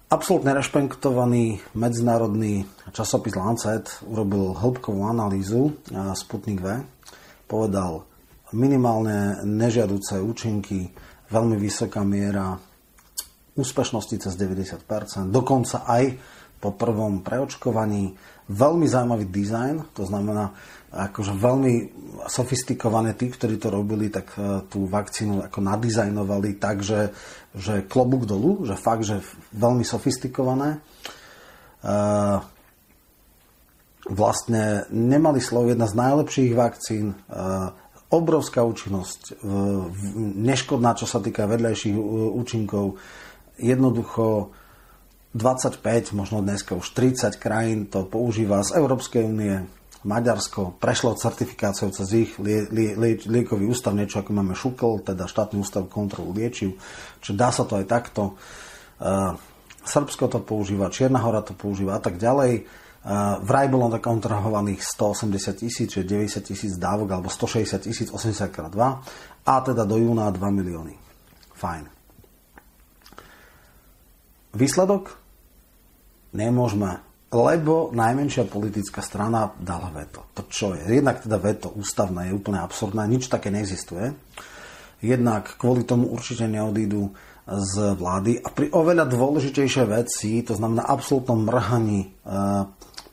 Absolutne 0.10 0.58
rešpektovaný 0.58 1.62
medzinárodný 1.78 2.66
časopis 2.90 3.38
Lancet 3.38 4.02
urobil 4.10 4.58
hĺbkovú 4.58 5.06
analýzu 5.06 5.78
Sputnik 6.18 6.66
V. 6.66 6.82
Povedal 7.46 8.10
minimálne 8.50 9.38
nežiaduce 9.46 10.18
účinky, 10.18 10.90
veľmi 11.30 11.54
vysoká 11.62 12.02
miera 12.02 12.58
úspešnosti 13.54 14.18
cez 14.18 14.34
90%, 14.34 15.30
dokonca 15.30 15.86
aj 15.86 16.18
po 16.58 16.74
prvom 16.74 17.22
preočkovaní. 17.22 18.18
Veľmi 18.50 18.90
zaujímavý 18.90 19.30
dizajn, 19.30 19.94
to 19.94 20.10
znamená, 20.10 20.58
akože 20.90 21.34
veľmi 21.38 21.74
sofistikované 22.26 23.14
tí, 23.14 23.30
ktorí 23.30 23.62
to 23.62 23.70
robili, 23.70 24.10
tak 24.10 24.34
e, 24.36 24.66
tú 24.68 24.90
vakcínu 24.90 25.46
ako 25.46 25.60
nadizajnovali 25.62 26.58
tak, 26.58 26.82
že, 26.82 27.14
že 27.54 27.86
klobúk 27.86 28.26
dolu, 28.26 28.66
že 28.66 28.76
fakt, 28.76 29.06
že 29.06 29.22
veľmi 29.54 29.86
sofistikované. 29.86 30.78
E, 30.78 30.80
vlastne 34.10 34.90
nemali 34.90 35.38
slovo 35.38 35.70
jedna 35.70 35.86
z 35.86 35.96
najlepších 35.96 36.52
vakcín, 36.58 37.14
e, 37.14 37.18
obrovská 38.10 38.66
účinnosť, 38.66 39.46
neškodná, 40.18 40.98
čo 40.98 41.06
sa 41.06 41.22
týka 41.22 41.46
vedľajších 41.46 41.94
účinkov, 42.34 42.98
jednoducho 43.62 44.50
25, 45.38 46.18
možno 46.18 46.42
dneska 46.42 46.74
už 46.74 46.90
30 46.98 47.38
krajín 47.38 47.86
to 47.86 48.10
používa 48.10 48.66
z 48.66 48.82
Európskej 48.82 49.22
únie, 49.30 49.62
Maďarsko 50.08 50.80
prešlo 50.80 51.20
certifikáciou 51.20 51.92
cez 51.92 52.08
ich 52.16 52.32
lie, 52.40 52.64
lie, 52.72 52.96
lie, 52.96 53.20
liekový 53.20 53.68
ústav, 53.68 53.92
niečo 53.92 54.24
ako 54.24 54.32
máme 54.32 54.56
Šukl, 54.56 55.04
teda 55.04 55.28
štátny 55.28 55.60
ústav 55.60 55.92
kontrolu 55.92 56.32
liečiv, 56.32 56.80
čiže 57.20 57.36
dá 57.36 57.52
sa 57.52 57.68
to 57.68 57.76
aj 57.76 57.86
takto. 57.88 58.40
Uh, 58.96 59.36
Srbsko 59.84 60.32
to 60.32 60.40
používa, 60.40 60.88
Čierna 60.88 61.20
hora 61.20 61.44
to 61.44 61.52
používa 61.52 62.00
a 62.00 62.02
tak 62.04 62.16
ďalej. 62.16 62.64
Uh, 63.00 63.44
vraj 63.44 63.68
bolo 63.68 63.92
kontrahovaných 64.00 64.84
180 64.84 65.68
tisíc, 65.68 65.88
čiže 65.92 66.08
90 66.08 66.48
tisíc 66.48 66.74
dávok, 66.80 67.20
alebo 67.20 67.28
160 67.28 67.84
tisíc, 67.84 68.08
80 68.08 68.52
x 68.52 68.56
2 68.56 68.72
a 69.48 69.54
teda 69.64 69.84
do 69.84 70.00
júna 70.00 70.32
2 70.32 70.40
milióny. 70.40 70.96
Fajn. 71.60 71.84
Výsledok? 74.56 75.20
Nemôžeme 76.32 77.09
lebo 77.30 77.94
najmenšia 77.94 78.50
politická 78.50 79.06
strana 79.06 79.54
dala 79.62 79.94
veto. 79.94 80.34
To 80.34 80.50
čo 80.50 80.74
je? 80.74 80.98
Jednak 80.98 81.22
teda 81.22 81.38
veto 81.38 81.70
ústavné 81.70 82.30
je 82.30 82.38
úplne 82.38 82.58
absurdné, 82.58 83.06
nič 83.06 83.30
také 83.30 83.54
neexistuje. 83.54 84.18
Jednak 85.00 85.56
kvôli 85.62 85.86
tomu 85.86 86.10
určite 86.10 86.50
neodídu 86.50 87.14
z 87.50 87.98
vlády 87.98 88.42
a 88.46 88.50
pri 88.54 88.70
oveľa 88.74 89.10
dôležitejšej 89.10 89.88
veci, 89.90 90.42
to 90.46 90.54
znamená 90.54 90.86
absolútnom 90.86 91.50
mrhaní 91.50 92.06
e, 92.06 92.08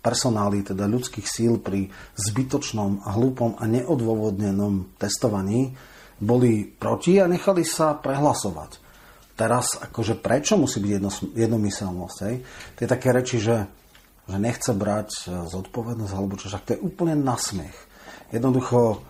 personály, 0.04 0.61
teda 0.61 0.85
ľudských 0.85 1.25
síl 1.25 1.56
pri 1.56 1.88
zbytočnom, 2.20 3.00
hlúpom 3.16 3.56
a 3.56 3.64
neodôvodnenom 3.64 4.96
testovaní, 5.00 5.73
boli 6.20 6.68
proti 6.68 7.20
a 7.20 7.28
nechali 7.28 7.64
sa 7.64 7.96
prehlasovať. 7.96 8.85
Teraz, 9.37 9.76
akože 9.76 10.16
prečo 10.16 10.56
musí 10.56 10.80
byť 10.80 10.92
jedno, 10.96 11.11
jednomyselnosť? 11.37 12.18
Hej? 12.25 12.35
To 12.76 12.78
je 12.80 12.88
také 12.88 13.08
reči, 13.12 13.37
že 13.37 13.68
že 14.26 14.38
nechce 14.42 14.71
brať 14.75 15.11
e, 15.14 15.47
zodpovednosť, 15.47 16.12
alebo 16.14 16.35
čo, 16.35 16.50
však 16.50 16.64
to 16.66 16.73
je 16.75 16.83
úplne 16.83 17.14
nasmiech. 17.14 17.78
Jednoducho, 18.35 19.06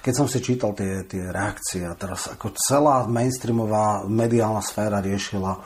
keď 0.00 0.12
som 0.16 0.26
si 0.26 0.40
čítal 0.40 0.72
tie, 0.72 1.04
tie 1.04 1.28
reakcie 1.28 1.84
a 1.84 1.92
teraz 1.92 2.32
ako 2.32 2.56
celá 2.56 3.04
mainstreamová 3.04 4.08
mediálna 4.08 4.64
sféra 4.64 5.04
riešila 5.04 5.60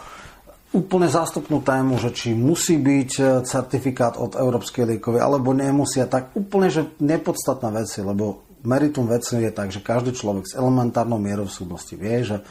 úplne 0.75 1.07
zástupnú 1.07 1.63
tému, 1.63 2.03
že 2.03 2.11
či 2.11 2.35
musí 2.35 2.83
byť 2.83 3.11
e, 3.17 3.23
certifikát 3.47 4.19
od 4.19 4.35
Európskej 4.35 4.91
liekovej, 4.91 5.23
alebo 5.23 5.55
nemusia, 5.55 6.11
tak 6.11 6.35
úplne, 6.35 6.67
že 6.67 6.91
nepodstatná 6.99 7.71
veci, 7.71 8.03
lebo 8.03 8.43
meritum 8.67 9.07
veci 9.07 9.39
je 9.39 9.55
tak, 9.55 9.71
že 9.71 9.85
každý 9.85 10.11
človek 10.11 10.51
s 10.51 10.59
elementárnou 10.59 11.23
mierou 11.23 11.47
súdnosti 11.47 11.95
vie, 11.95 12.27
že 12.27 12.43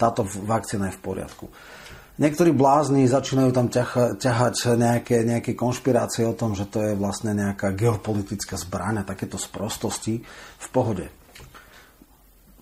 táto 0.00 0.24
vakcína 0.24 0.88
je 0.88 0.96
v 0.96 1.04
poriadku. 1.04 1.46
Niektorí 2.16 2.56
blázni 2.56 3.04
začínajú 3.04 3.52
tam 3.52 3.68
ťaha, 3.68 4.16
ťahať 4.16 4.72
nejaké, 4.80 5.20
nejaké 5.20 5.52
konšpirácie 5.52 6.24
o 6.24 6.32
tom, 6.32 6.56
že 6.56 6.64
to 6.64 6.80
je 6.80 6.92
vlastne 6.96 7.36
nejaká 7.36 7.76
geopolitická 7.76 8.56
zbraň 8.56 9.04
a 9.04 9.08
takéto 9.08 9.36
sprostosti 9.36 10.24
v 10.56 10.66
pohode. 10.72 11.12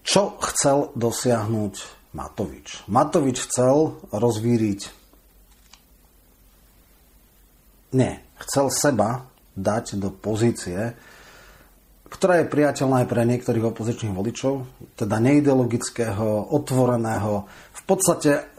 Čo 0.02 0.42
chcel 0.42 0.90
dosiahnuť 0.98 1.74
Matovič? 2.18 2.82
Matovič 2.90 3.46
chcel 3.46 4.02
rozvíriť... 4.10 4.90
Nie, 7.94 8.26
chcel 8.42 8.74
seba 8.74 9.30
dať 9.54 10.02
do 10.02 10.10
pozície, 10.10 10.98
ktorá 12.10 12.42
je 12.42 12.50
priateľná 12.50 13.06
aj 13.06 13.10
pre 13.10 13.22
niektorých 13.22 13.70
opozičných 13.70 14.14
voličov, 14.18 14.66
teda 14.98 15.22
neideologického, 15.22 16.50
otvoreného, 16.50 17.46
v 17.46 17.82
podstate 17.86 18.50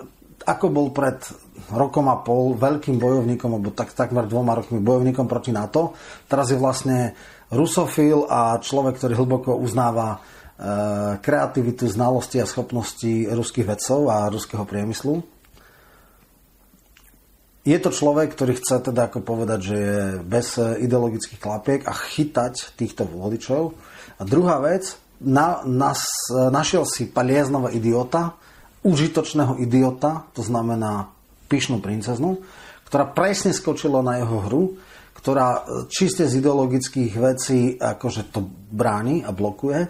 ako 0.46 0.66
bol 0.70 0.88
pred 0.94 1.18
rokom 1.74 2.06
a 2.08 2.22
pol 2.22 2.54
veľkým 2.54 3.02
bojovníkom, 3.02 3.58
alebo 3.58 3.74
tak, 3.74 3.98
takmer 3.98 4.30
dvoma 4.30 4.54
rokmi 4.54 4.78
bojovníkom 4.78 5.26
proti 5.26 5.50
NATO, 5.50 5.98
teraz 6.30 6.54
je 6.54 6.62
vlastne 6.62 7.18
rusofil 7.50 8.30
a 8.30 8.62
človek, 8.62 9.02
ktorý 9.02 9.14
hlboko 9.18 9.58
uznáva 9.58 10.18
e, 10.18 10.20
kreativitu, 11.20 11.90
znalosti 11.90 12.42
a 12.42 12.50
schopnosti 12.50 13.26
ruských 13.30 13.66
vedcov 13.66 14.10
a 14.10 14.30
ruského 14.30 14.66
priemyslu. 14.66 15.26
Je 17.66 17.78
to 17.82 17.90
človek, 17.90 18.38
ktorý 18.38 18.62
chce 18.62 18.94
teda 18.94 19.10
ako 19.10 19.26
povedať, 19.26 19.60
že 19.66 19.76
je 19.78 19.98
bez 20.22 20.62
e, 20.62 20.86
ideologických 20.86 21.42
klapiek 21.42 21.82
a 21.90 21.94
chytať 21.98 22.78
týchto 22.78 23.10
voličov. 23.10 23.74
A 24.16 24.22
druhá 24.22 24.62
vec, 24.62 25.02
na, 25.18 25.66
nas, 25.66 26.06
e, 26.30 26.54
našiel 26.54 26.86
si 26.86 27.10
palieznova 27.10 27.74
idiota, 27.74 28.38
užitočného 28.86 29.58
idiota, 29.58 30.30
to 30.38 30.46
znamená 30.46 31.10
pyšnú 31.50 31.82
princeznu, 31.82 32.46
ktorá 32.86 33.10
presne 33.10 33.52
skočila 33.52 34.06
na 34.06 34.22
jeho 34.22 34.38
hru, 34.46 34.64
ktorá 35.18 35.66
čiste 35.90 36.30
z 36.30 36.38
ideologických 36.38 37.14
vecí 37.18 37.82
akože 37.82 38.30
to 38.30 38.46
bráni 38.70 39.26
a 39.26 39.34
blokuje. 39.34 39.90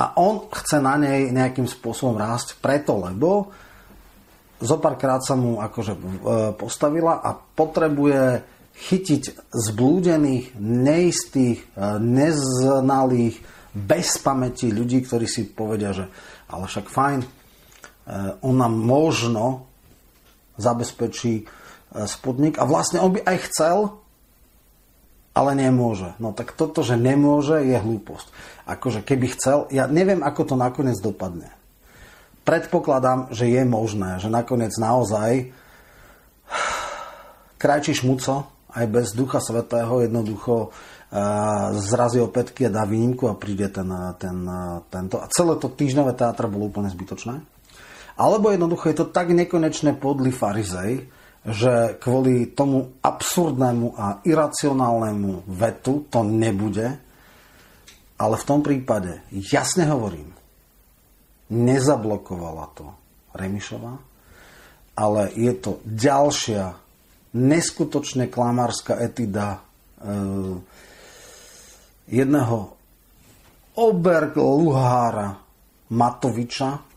A 0.00 0.16
on 0.16 0.48
chce 0.48 0.80
na 0.80 0.96
nej 0.96 1.28
nejakým 1.28 1.68
spôsobom 1.68 2.16
rásť 2.16 2.56
preto, 2.56 2.96
lebo 2.96 3.52
zopárkrát 4.56 5.20
sa 5.20 5.36
mu 5.36 5.60
akože 5.60 5.92
e, 5.92 6.00
postavila 6.56 7.20
a 7.20 7.36
potrebuje 7.36 8.40
chytiť 8.72 9.52
zblúdených, 9.52 10.56
neistých, 10.56 11.60
e, 11.76 12.00
neznalých, 12.00 13.36
bez 13.70 14.18
pamäti 14.18 14.72
ľudí, 14.72 15.04
ktorí 15.04 15.28
si 15.28 15.46
povedia, 15.52 15.92
že 15.92 16.08
ale 16.50 16.66
však 16.66 16.86
fajn, 16.90 17.18
e, 18.10 18.34
on 18.42 18.58
nám 18.58 18.74
možno 18.74 19.70
zabezpečí 20.58 21.46
sputnik 21.90 22.58
a 22.58 22.66
vlastne 22.66 23.02
on 23.02 23.14
by 23.14 23.22
aj 23.26 23.38
chcel, 23.50 23.98
ale 25.34 25.54
nemôže. 25.54 26.14
No 26.22 26.34
tak 26.34 26.54
toto, 26.54 26.82
že 26.82 26.98
nemôže, 26.98 27.62
je 27.62 27.78
hlúposť. 27.78 28.26
Akože 28.66 29.00
keby 29.02 29.26
chcel, 29.34 29.66
ja 29.70 29.86
neviem, 29.90 30.22
ako 30.22 30.54
to 30.54 30.54
nakoniec 30.58 30.98
dopadne. 30.98 31.50
Predpokladám, 32.46 33.30
že 33.30 33.46
je 33.46 33.62
možné, 33.66 34.18
že 34.18 34.30
nakoniec 34.30 34.74
naozaj 34.78 35.50
krajčí 37.62 37.94
šmuco, 37.94 38.48
aj 38.70 38.86
bez 38.86 39.12
Ducha 39.14 39.42
Svetého 39.42 40.02
jednoducho 40.02 40.70
zrazí 41.74 42.22
opätky 42.22 42.70
a 42.70 42.74
dá 42.74 42.86
výnimku 42.86 43.26
a 43.26 43.34
príde 43.34 43.66
ten, 43.66 43.90
ten, 44.14 44.46
tento. 44.94 45.18
A 45.18 45.26
celé 45.26 45.58
to 45.58 45.66
týždňové 45.66 46.14
teatr 46.14 46.46
bolo 46.46 46.70
úplne 46.70 46.86
zbytočné. 46.86 47.42
Alebo 48.20 48.52
jednoducho 48.52 48.92
je 48.92 48.96
to 49.00 49.06
tak 49.08 49.32
nekonečne 49.32 49.96
podlý 49.96 50.28
farizej, 50.28 51.08
že 51.40 51.96
kvôli 51.96 52.52
tomu 52.52 53.00
absurdnému 53.00 53.96
a 53.96 54.20
iracionálnemu 54.28 55.48
vetu 55.48 56.04
to 56.12 56.20
nebude, 56.20 57.00
ale 58.20 58.34
v 58.36 58.44
tom 58.44 58.60
prípade 58.60 59.24
jasne 59.32 59.88
hovorím, 59.88 60.36
nezablokovala 61.48 62.66
to 62.76 62.86
Remišová, 63.32 63.96
ale 65.00 65.32
je 65.32 65.52
to 65.56 65.80
ďalšia 65.88 66.76
neskutočne 67.32 68.28
klamárska 68.28 69.00
etida 69.00 69.56
e, 69.56 69.60
jedného 72.12 72.58
oberluhára 73.80 75.40
Matoviča, 75.88 76.89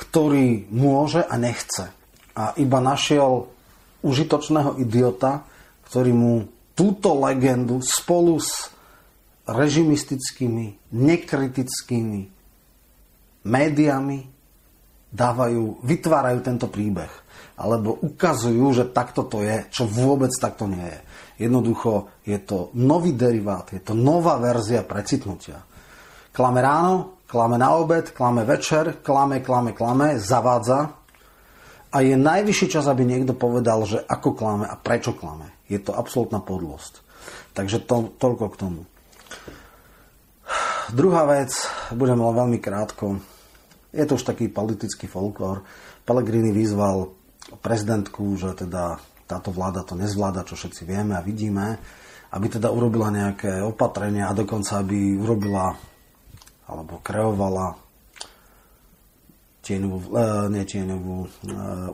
ktorý 0.00 0.72
môže 0.72 1.20
a 1.20 1.36
nechce. 1.36 1.92
A 2.32 2.56
iba 2.56 2.80
našiel 2.80 3.52
užitočného 4.00 4.80
idiota, 4.80 5.44
ktorý 5.92 6.12
mu 6.16 6.34
túto 6.72 7.12
legendu 7.20 7.84
spolu 7.84 8.40
s 8.40 8.72
režimistickými, 9.44 10.94
nekritickými 10.94 12.22
médiami 13.44 14.18
dávajú, 15.10 15.84
vytvárajú 15.84 16.38
tento 16.40 16.66
príbeh. 16.72 17.10
Alebo 17.60 17.92
ukazujú, 18.00 18.72
že 18.72 18.88
takto 18.88 19.28
to 19.28 19.44
je, 19.44 19.68
čo 19.68 19.84
vôbec 19.84 20.32
takto 20.32 20.64
nie 20.64 20.80
je. 20.80 21.00
Jednoducho 21.44 22.08
je 22.24 22.40
to 22.40 22.72
nový 22.72 23.12
derivát, 23.12 23.68
je 23.68 23.84
to 23.84 23.92
nová 23.92 24.40
verzia 24.40 24.80
precitnutia. 24.80 25.60
Klame 26.32 26.60
ráno, 26.64 27.19
klame 27.30 27.62
na 27.62 27.78
obed, 27.78 28.10
klame 28.10 28.42
večer, 28.42 28.98
klame, 29.06 29.38
klame, 29.38 29.70
klame, 29.70 30.18
zavádza 30.18 30.98
a 31.94 31.96
je 32.02 32.18
najvyšší 32.18 32.66
čas, 32.74 32.90
aby 32.90 33.06
niekto 33.06 33.38
povedal, 33.38 33.86
že 33.86 34.02
ako 34.02 34.34
klame 34.34 34.66
a 34.66 34.74
prečo 34.74 35.14
klame. 35.14 35.54
Je 35.70 35.78
to 35.78 35.94
absolútna 35.94 36.42
podlosť. 36.42 37.06
Takže 37.54 37.86
to, 37.86 38.10
toľko 38.18 38.46
k 38.50 38.56
tomu. 38.58 38.82
Druhá 40.90 41.22
vec, 41.30 41.54
budem 41.94 42.18
len 42.18 42.34
veľmi 42.34 42.58
krátko. 42.58 43.22
Je 43.94 44.02
to 44.06 44.18
už 44.18 44.26
taký 44.26 44.50
politický 44.50 45.06
folklór. 45.06 45.62
Pellegrini 46.02 46.50
vyzval 46.50 47.14
prezidentku, 47.62 48.34
že 48.34 48.58
teda 48.58 48.98
táto 49.30 49.54
vláda 49.54 49.86
to 49.86 49.94
nezvláda, 49.94 50.42
čo 50.42 50.58
všetci 50.58 50.82
vieme 50.82 51.14
a 51.14 51.22
vidíme, 51.22 51.78
aby 52.34 52.46
teda 52.50 52.70
urobila 52.70 53.10
nejaké 53.14 53.62
opatrenia 53.62 54.30
a 54.30 54.34
dokonca 54.34 54.82
aby 54.82 55.14
urobila 55.14 55.74
alebo 56.70 57.02
kreovala 57.02 57.74
tieňovú, 59.60 59.98
e, 60.14 60.26
nie 60.54 60.64
tieňovú, 60.64 61.16
e, 61.20 61.28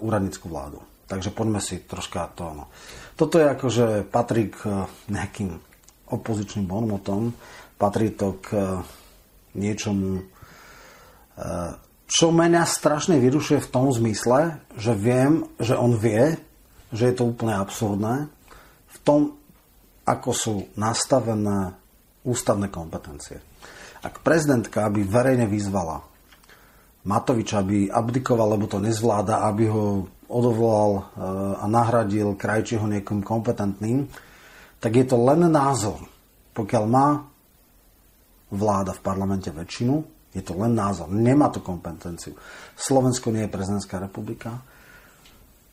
úradnickú 0.01 0.47
vládu. 0.47 0.81
Takže 1.07 1.31
poďme 1.31 1.62
si 1.62 1.83
troška 1.83 2.31
to. 2.35 2.53
No. 2.53 2.65
Toto 3.15 3.39
je 3.39 3.47
akože 3.47 3.87
patrí 4.07 4.53
k 4.53 4.59
e, 4.65 4.73
nejakým 5.11 5.51
opozičným 6.07 6.71
bonmotom, 6.71 7.35
patrí 7.77 8.15
to 8.15 8.39
k 8.39 8.79
niečomu, 9.59 10.23
čo 12.07 12.27
mňa 12.31 12.62
strašne 12.62 13.19
vyrušuje 13.19 13.59
v 13.59 13.73
tom 13.75 13.91
zmysle, 13.91 14.62
že 14.79 14.95
viem, 14.95 15.43
že 15.59 15.75
on 15.75 15.99
vie, 15.99 16.39
že 16.95 17.11
je 17.11 17.15
to 17.19 17.27
úplne 17.27 17.59
absurdné, 17.59 18.31
v 18.87 18.99
tom, 19.03 19.35
ako 20.07 20.31
sú 20.31 20.55
nastavené 20.79 21.75
ústavné 22.23 22.71
kompetencie. 22.71 23.43
Ak 24.07 24.23
prezidentka 24.23 24.87
by 24.87 25.03
verejne 25.03 25.51
vyzvala 25.51 26.07
Matoviča 27.07 27.62
by 27.62 27.87
abdikoval, 27.87 28.59
lebo 28.59 28.66
to 28.66 28.83
nezvláda, 28.83 29.47
aby 29.47 29.71
ho 29.71 30.11
odvolal 30.27 30.92
e, 30.99 31.03
a 31.62 31.64
nahradil 31.71 32.35
krajčího 32.35 32.83
niekým 32.83 33.23
kompetentným, 33.23 34.11
tak 34.83 34.92
je 34.99 35.07
to 35.07 35.14
len 35.14 35.47
názor. 35.47 36.03
Pokiaľ 36.51 36.85
má 36.90 37.23
vláda 38.51 38.90
v 38.90 39.05
parlamente 39.07 39.55
väčšinu, 39.55 40.03
je 40.35 40.42
to 40.42 40.59
len 40.59 40.75
názor. 40.75 41.07
Nemá 41.07 41.47
to 41.55 41.62
kompetenciu. 41.62 42.35
Slovensko 42.75 43.31
nie 43.31 43.47
je 43.47 43.55
prezidentská 43.55 44.03
republika. 44.03 44.59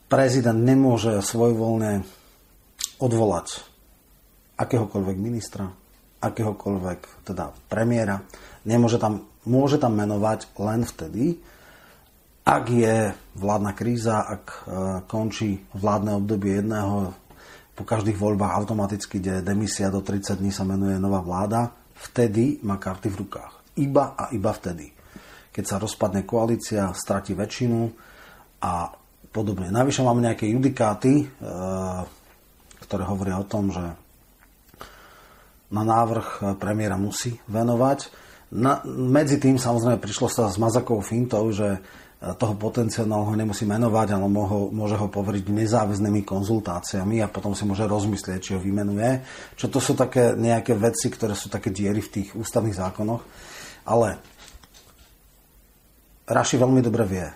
Prezident 0.06 0.62
nemôže 0.62 1.18
svojvoľne 1.18 2.06
odvolať 3.02 3.58
akéhokoľvek 4.54 5.18
ministra, 5.18 5.66
akéhokoľvek 6.24 7.28
teda 7.28 7.52
premiéra. 7.68 8.24
Nemôže 8.64 8.96
tam 8.96 9.34
môže 9.44 9.76
tam 9.76 9.96
menovať 9.96 10.56
len 10.56 10.84
vtedy, 10.84 11.38
ak 12.44 12.64
je 12.68 13.16
vládna 13.40 13.72
kríza, 13.72 14.20
ak 14.20 14.44
e, 14.44 14.56
končí 15.08 15.64
vládne 15.72 16.20
obdobie 16.20 16.60
jedného, 16.60 17.16
po 17.72 17.84
každých 17.88 18.20
voľbách 18.20 18.52
automaticky 18.52 19.18
ide 19.18 19.40
demisia, 19.40 19.88
do 19.88 20.04
30 20.04 20.38
dní 20.38 20.52
sa 20.52 20.68
menuje 20.68 21.00
nová 21.00 21.24
vláda, 21.24 21.72
vtedy 21.96 22.60
má 22.60 22.76
karty 22.76 23.08
v 23.08 23.18
rukách. 23.24 23.52
Iba 23.80 24.12
a 24.12 24.30
iba 24.36 24.52
vtedy. 24.52 24.92
Keď 25.50 25.64
sa 25.64 25.80
rozpadne 25.80 26.28
koalícia, 26.28 26.92
stratí 26.92 27.32
väčšinu 27.32 27.80
a 28.60 28.92
podobne. 29.32 29.72
Navyše 29.72 30.04
máme 30.04 30.28
nejaké 30.28 30.44
judikáty, 30.44 31.24
e, 31.24 31.26
ktoré 32.84 33.08
hovoria 33.08 33.40
o 33.40 33.48
tom, 33.48 33.72
že 33.72 34.03
na 35.74 35.82
návrh 35.82 36.56
premiéra 36.62 36.94
musí 36.94 37.42
venovať 37.50 38.24
na, 38.54 38.86
medzi 38.86 39.42
tým 39.42 39.58
samozrejme 39.58 39.98
prišlo 39.98 40.30
sa 40.30 40.46
s 40.46 40.62
Mazakovou 40.62 41.02
fintou, 41.02 41.50
že 41.50 41.74
e, 41.74 41.78
toho 42.38 42.54
potenciálneho 42.54 43.34
nemusí 43.34 43.66
menovať, 43.66 44.14
ale 44.14 44.30
môže, 44.30 44.70
môže 44.70 44.94
ho 44.94 45.10
poveriť 45.10 45.50
nezáväznými 45.50 46.22
konzultáciami 46.22 47.18
a 47.18 47.26
potom 47.26 47.58
si 47.58 47.66
môže 47.66 47.82
rozmyslieť, 47.82 48.38
či 48.38 48.54
ho 48.54 48.62
vymenuje. 48.62 49.26
Čo 49.58 49.66
to 49.74 49.82
sú 49.82 49.98
také 49.98 50.38
nejaké 50.38 50.78
veci, 50.78 51.10
ktoré 51.10 51.34
sú 51.34 51.50
také 51.50 51.74
diery 51.74 51.98
v 51.98 52.12
tých 52.22 52.28
ústavných 52.38 52.78
zákonoch. 52.78 53.26
Ale 53.90 54.22
Raši 56.24 56.56
veľmi 56.56 56.80
dobre 56.80 57.04
vie, 57.04 57.26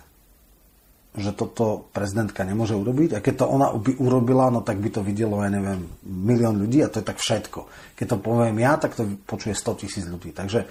že 1.17 1.33
toto 1.33 1.89
prezidentka 1.89 2.45
nemôže 2.45 2.77
urobiť 2.77 3.17
a 3.17 3.23
keď 3.23 3.33
to 3.41 3.45
ona 3.49 3.73
by 3.73 3.97
urobila, 3.97 4.53
no 4.53 4.61
tak 4.61 4.77
by 4.77 4.93
to 4.93 5.01
videlo, 5.01 5.41
ja 5.41 5.49
neviem, 5.49 5.89
milión 6.05 6.61
ľudí 6.61 6.85
a 6.85 6.91
to 6.91 7.01
je 7.01 7.05
tak 7.09 7.17
všetko. 7.17 7.65
Keď 7.97 8.05
to 8.05 8.17
poviem 8.21 8.61
ja, 8.61 8.77
tak 8.77 8.93
to 8.93 9.09
počuje 9.25 9.57
100 9.57 9.81
tisíc 9.81 10.05
ľudí. 10.05 10.29
Takže 10.37 10.69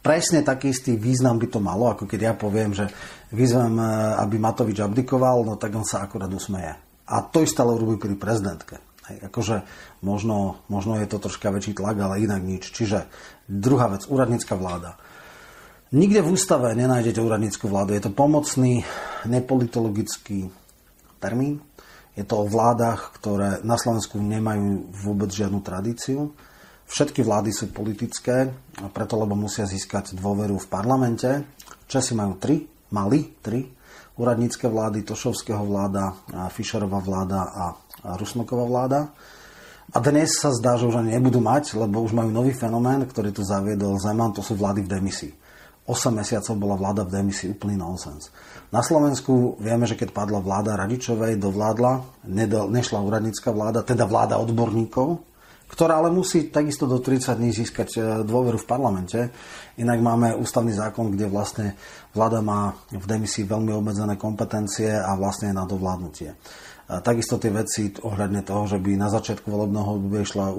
presne 0.00 0.40
taký 0.40 0.72
istý 0.72 0.96
význam 0.96 1.36
by 1.36 1.46
to 1.52 1.60
malo, 1.60 1.92
ako 1.92 2.08
keď 2.08 2.20
ja 2.20 2.32
poviem, 2.32 2.72
že 2.72 2.88
vyzvem, 3.36 3.76
e, 3.76 3.84
aby 4.24 4.40
Matovič 4.40 4.80
abdikoval, 4.80 5.44
no 5.44 5.60
tak 5.60 5.76
on 5.76 5.84
sa 5.84 6.00
akurát 6.00 6.32
usmeje. 6.32 6.80
A 7.04 7.20
to 7.20 7.44
isté 7.44 7.60
urobí 7.60 8.00
pri 8.00 8.16
prezidentke. 8.16 8.80
Hej, 9.04 9.28
akože 9.28 9.68
možno, 10.00 10.64
možno 10.72 10.96
je 10.96 11.04
to 11.04 11.20
troška 11.20 11.52
väčší 11.52 11.76
tlak, 11.76 12.00
ale 12.00 12.24
inak 12.24 12.40
nič. 12.40 12.72
Čiže 12.72 13.04
druhá 13.44 13.92
vec, 13.92 14.08
úradnícka 14.08 14.56
vláda. 14.56 14.96
Nikde 15.94 16.26
v 16.26 16.34
ústave 16.34 16.74
nenájdete 16.74 17.22
úradnícku 17.22 17.70
vládu. 17.70 17.94
Je 17.94 18.02
to 18.02 18.10
pomocný, 18.10 18.82
nepolitologický 19.30 20.50
termín. 21.22 21.62
Je 22.18 22.26
to 22.26 22.42
o 22.42 22.50
vládach, 22.50 23.14
ktoré 23.14 23.62
na 23.62 23.78
Slovensku 23.78 24.18
nemajú 24.18 24.90
vôbec 24.90 25.30
žiadnu 25.30 25.62
tradíciu 25.62 26.34
Všetky 26.84 27.24
vlády 27.24 27.50
sú 27.52 27.72
politické, 27.72 28.52
preto 28.92 29.16
lebo 29.16 29.32
musia 29.32 29.64
získať 29.64 30.12
dôveru 30.20 30.60
v 30.60 30.68
parlamente. 30.68 31.28
Česi 31.88 32.12
majú 32.12 32.36
tri, 32.36 32.68
mali 32.92 33.40
tri 33.40 33.64
úradnícke 34.14 34.68
vlády, 34.68 35.02
Tošovského 35.02 35.64
vláda, 35.64 36.12
Fischerová 36.52 37.00
vláda 37.00 37.40
a 37.50 37.64
Rusnoková 38.14 38.64
vláda. 38.68 39.00
A 39.90 39.98
dnes 40.00 40.38
sa 40.38 40.52
zdá, 40.52 40.76
že 40.78 40.86
už 40.86 41.02
ani 41.02 41.16
nebudú 41.16 41.40
mať, 41.40 41.76
lebo 41.76 42.04
už 42.04 42.14
majú 42.14 42.30
nový 42.30 42.52
fenomén, 42.54 43.04
ktorý 43.04 43.32
tu 43.32 43.42
zaviedol 43.42 43.98
Zeman, 43.98 44.36
to 44.36 44.44
sú 44.44 44.54
vlády 44.54 44.84
v 44.84 44.92
demisii. 44.94 45.32
8 45.84 46.16
mesiacov 46.16 46.54
bola 46.56 46.76
vláda 46.80 47.04
v 47.04 47.20
demisii, 47.20 47.52
úplný 47.52 47.76
nonsens. 47.76 48.32
Na 48.72 48.80
Slovensku 48.80 49.60
vieme, 49.60 49.84
že 49.84 50.00
keď 50.00 50.16
padla 50.16 50.40
vláda 50.40 50.80
Radičovej, 50.80 51.36
dovládla, 51.36 52.24
nešla 52.72 53.04
úradnícka 53.04 53.52
vláda, 53.52 53.84
teda 53.84 54.08
vláda 54.08 54.40
odborníkov, 54.40 55.20
ktorá 55.68 56.00
ale 56.00 56.08
musí 56.12 56.48
takisto 56.48 56.88
do 56.88 57.02
30 57.02 57.36
dní 57.36 57.50
získať 57.50 57.88
e, 57.96 58.00
dôveru 58.22 58.60
v 58.60 58.68
parlamente. 58.68 59.20
Inak 59.80 59.98
máme 59.98 60.36
ústavný 60.36 60.70
zákon, 60.70 61.10
kde 61.10 61.26
vlastne 61.26 61.74
vláda 62.14 62.44
má 62.44 62.78
v 62.92 63.04
demisii 63.04 63.48
veľmi 63.48 63.74
obmedzené 63.74 64.14
kompetencie 64.14 64.92
a 64.92 65.16
vlastne 65.18 65.50
je 65.50 65.58
na 65.58 65.66
dovládnutie. 65.66 66.30
A 66.84 67.00
takisto 67.00 67.40
tie 67.40 67.48
veci 67.48 67.90
ohľadne 67.96 68.44
toho, 68.44 68.68
že 68.68 68.76
by 68.76 68.92
na 68.94 69.08
začiatku 69.08 69.48
volebného 69.48 69.88
obdobia 69.98 70.20
išla 70.20 70.52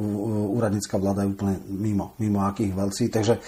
úradnícka 0.58 0.98
vláda 0.98 1.22
je 1.22 1.32
úplne 1.38 1.56
mimo, 1.70 2.18
mimo 2.18 2.42
akých 2.44 2.74
veľcí. 2.74 3.04
Takže 3.14 3.34
e, 3.38 3.42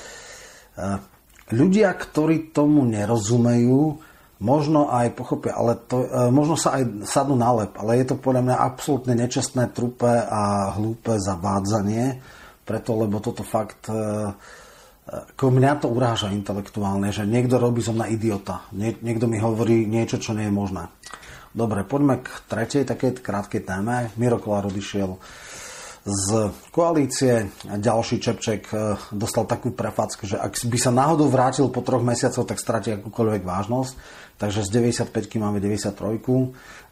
ľudia, 1.52 1.94
ktorí 1.96 2.52
tomu 2.52 2.84
nerozumejú, 2.88 4.00
možno 4.38 4.94
aj 4.94 5.18
pochopia, 5.18 5.58
ale 5.58 5.80
to, 5.90 6.06
e, 6.06 6.30
možno 6.30 6.54
sa 6.54 6.78
aj 6.78 7.10
sadnú 7.10 7.34
na 7.34 7.50
lep, 7.64 7.74
ale 7.82 7.98
je 7.98 8.14
to 8.14 8.16
podľa 8.22 8.42
mňa 8.46 8.56
absolútne 8.62 9.14
nečestné, 9.18 9.74
trupe 9.74 10.10
a 10.10 10.74
hlúpe 10.78 11.18
zavádzanie, 11.18 12.22
preto, 12.62 12.94
lebo 13.00 13.18
toto 13.18 13.42
fakt 13.42 13.90
e, 13.90 13.98
ako 15.08 15.56
mňa 15.56 15.72
to 15.80 15.88
uráža 15.88 16.36
intelektuálne, 16.36 17.16
že 17.16 17.24
niekto 17.24 17.56
robí 17.56 17.80
zo 17.80 17.96
mňa 17.96 18.12
idiota. 18.12 18.68
Nie, 18.76 18.92
niekto 19.00 19.26
mi 19.32 19.40
hovorí 19.40 19.88
niečo, 19.88 20.20
čo 20.20 20.36
nie 20.36 20.52
je 20.52 20.54
možné. 20.54 20.92
Dobre, 21.56 21.88
poďme 21.88 22.20
k 22.20 22.28
tretej 22.52 22.84
takej 22.84 23.24
krátkej 23.24 23.64
téme. 23.64 24.12
Miro 24.20 24.38
Kolár 24.38 24.68
odišiel 24.68 25.16
z 26.08 26.56
koalície. 26.72 27.52
Ďalší 27.68 28.24
Čepček 28.24 28.72
e, 28.72 28.96
dostal 29.12 29.44
takú 29.44 29.76
prefacku, 29.76 30.24
že 30.24 30.40
ak 30.40 30.56
by 30.64 30.78
sa 30.80 30.96
náhodou 30.96 31.28
vrátil 31.28 31.68
po 31.68 31.84
troch 31.84 32.00
mesiacoch, 32.00 32.48
tak 32.48 32.64
stratí 32.64 32.96
akúkoľvek 32.96 33.44
vážnosť. 33.44 33.94
Takže 34.40 34.64
z 34.64 34.70
95 35.12 35.12
máme 35.44 35.60
93. 35.60 35.92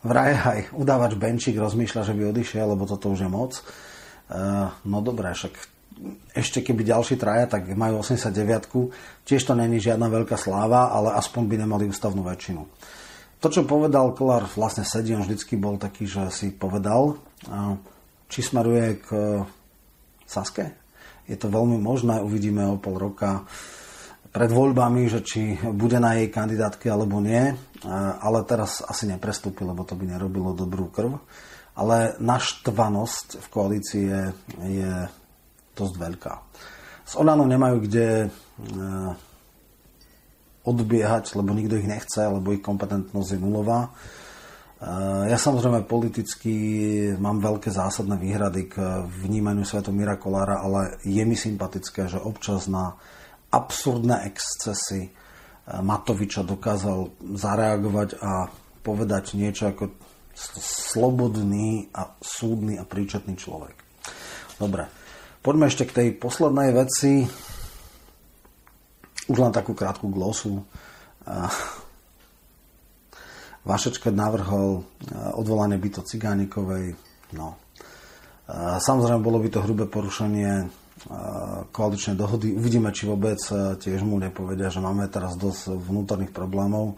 Vraj 0.04 0.32
aj 0.36 0.60
udávač 0.75 1.15
Benčík 1.15 1.56
rozmýšľa, 1.56 2.12
že 2.12 2.13
by 2.13 2.23
odišiel, 2.36 2.75
lebo 2.75 2.84
toto 2.84 3.08
už 3.08 3.23
je 3.23 3.30
moc. 3.32 3.56
E, 3.56 3.63
no 4.84 4.99
dobré, 4.99 5.32
však 5.32 5.56
ešte 6.36 6.60
keby 6.60 6.84
ďalší 6.84 7.15
traja, 7.15 7.47
tak 7.47 7.71
majú 7.71 8.04
89 8.04 8.36
Tiež 9.23 9.41
to 9.47 9.56
není 9.56 9.80
žiadna 9.80 10.12
veľká 10.12 10.36
sláva, 10.36 10.91
ale 10.91 11.15
aspoň 11.15 11.43
by 11.47 11.56
nemali 11.63 11.88
ústavnú 11.88 12.19
väčšinu. 12.19 12.67
To, 13.39 13.47
čo 13.47 13.63
povedal 13.63 14.12
Kolár, 14.12 14.43
vlastne 14.60 14.84
sedí, 14.84 15.15
on 15.15 15.23
vždycky 15.23 15.56
bol 15.56 15.80
taký, 15.80 16.04
že 16.04 16.28
si 16.36 16.51
povedal, 16.51 17.15
či 18.29 18.39
smeruje 18.41 19.01
k 19.01 19.07
Saske. 20.25 20.73
Je 21.25 21.38
to 21.38 21.49
veľmi 21.49 21.77
možné, 21.81 22.21
uvidíme 22.21 22.65
o 22.65 22.77
pol 22.77 22.97
roka 22.97 23.45
pred 24.35 24.51
voľbami, 24.51 25.07
že 25.07 25.23
či 25.23 25.55
bude 25.71 25.95
na 25.95 26.19
jej 26.19 26.27
kandidátke 26.27 26.91
alebo 26.91 27.23
nie, 27.23 27.55
ale 28.19 28.39
teraz 28.43 28.83
asi 28.83 29.07
neprestúpi, 29.07 29.63
lebo 29.63 29.88
to 29.88 29.95
by 29.95 30.11
nerobilo 30.11 30.51
dobrú 30.51 30.91
krv. 30.91 31.15
Ale 31.75 32.19
naštvanosť 32.19 33.39
v 33.39 33.47
koalícii 33.51 34.03
je, 34.07 34.23
je 34.63 34.93
dosť 35.75 35.95
veľká. 35.95 36.33
S 37.05 37.13
Olano 37.19 37.43
nemajú 37.43 37.83
kde 37.83 38.07
e, 38.25 38.27
odbiehať, 40.63 41.35
lebo 41.35 41.51
nikto 41.51 41.77
ich 41.77 41.85
nechce, 41.85 42.25
lebo 42.25 42.55
ich 42.55 42.63
kompetentnosť 42.63 43.38
je 43.38 43.39
nulová. 43.39 43.91
Ja 45.25 45.39
samozrejme 45.39 45.88
politicky 45.88 46.51
mám 47.15 47.39
veľké 47.39 47.71
zásadné 47.71 48.19
výhrady 48.19 48.67
k 48.67 49.07
vnímaniu 49.07 49.63
Svetomíra 49.63 50.19
Kolára, 50.19 50.59
ale 50.59 50.99
je 51.07 51.23
mi 51.23 51.39
sympatické, 51.39 52.11
že 52.11 52.19
občas 52.19 52.67
na 52.67 52.99
absurdné 53.55 54.27
excesy 54.27 55.07
eh, 55.07 55.11
Matoviča 55.79 56.43
dokázal 56.43 57.07
zareagovať 57.23 58.19
a 58.19 58.51
povedať 58.83 59.39
niečo 59.39 59.71
ako 59.71 59.95
slobodný 60.35 61.89
a 61.95 62.11
súdny 62.19 62.75
a 62.75 62.83
príčetný 62.83 63.39
človek. 63.39 63.79
Dobre, 64.59 64.91
poďme 65.39 65.71
ešte 65.71 65.88
k 65.88 65.95
tej 65.95 66.07
poslednej 66.19 66.75
veci. 66.75 67.23
Už 69.31 69.38
len 69.39 69.55
takú 69.55 69.71
krátku 69.71 70.11
glosu. 70.11 70.61
Vašečka 73.65 74.13
navrhol 74.13 74.80
e, 74.80 74.82
odvolanie 75.34 75.82
byto 75.82 76.06
Cigánikovej. 76.06 76.93
No. 77.34 77.58
E, 78.45 78.78
samozrejme, 78.78 79.25
bolo 79.25 79.41
by 79.41 79.49
to 79.49 79.65
hrubé 79.65 79.89
porušenie 79.89 80.54
e, 80.62 80.65
koaličnej 81.73 82.13
dohody. 82.13 82.54
Uvidíme, 82.54 82.93
či 82.93 83.10
vôbec 83.10 83.41
tiež 83.82 84.06
mu 84.06 84.21
nepovedia, 84.21 84.69
že 84.69 84.86
máme 84.86 85.10
teraz 85.10 85.34
dosť 85.34 85.82
vnútorných 85.82 86.30
problémov. 86.30 86.93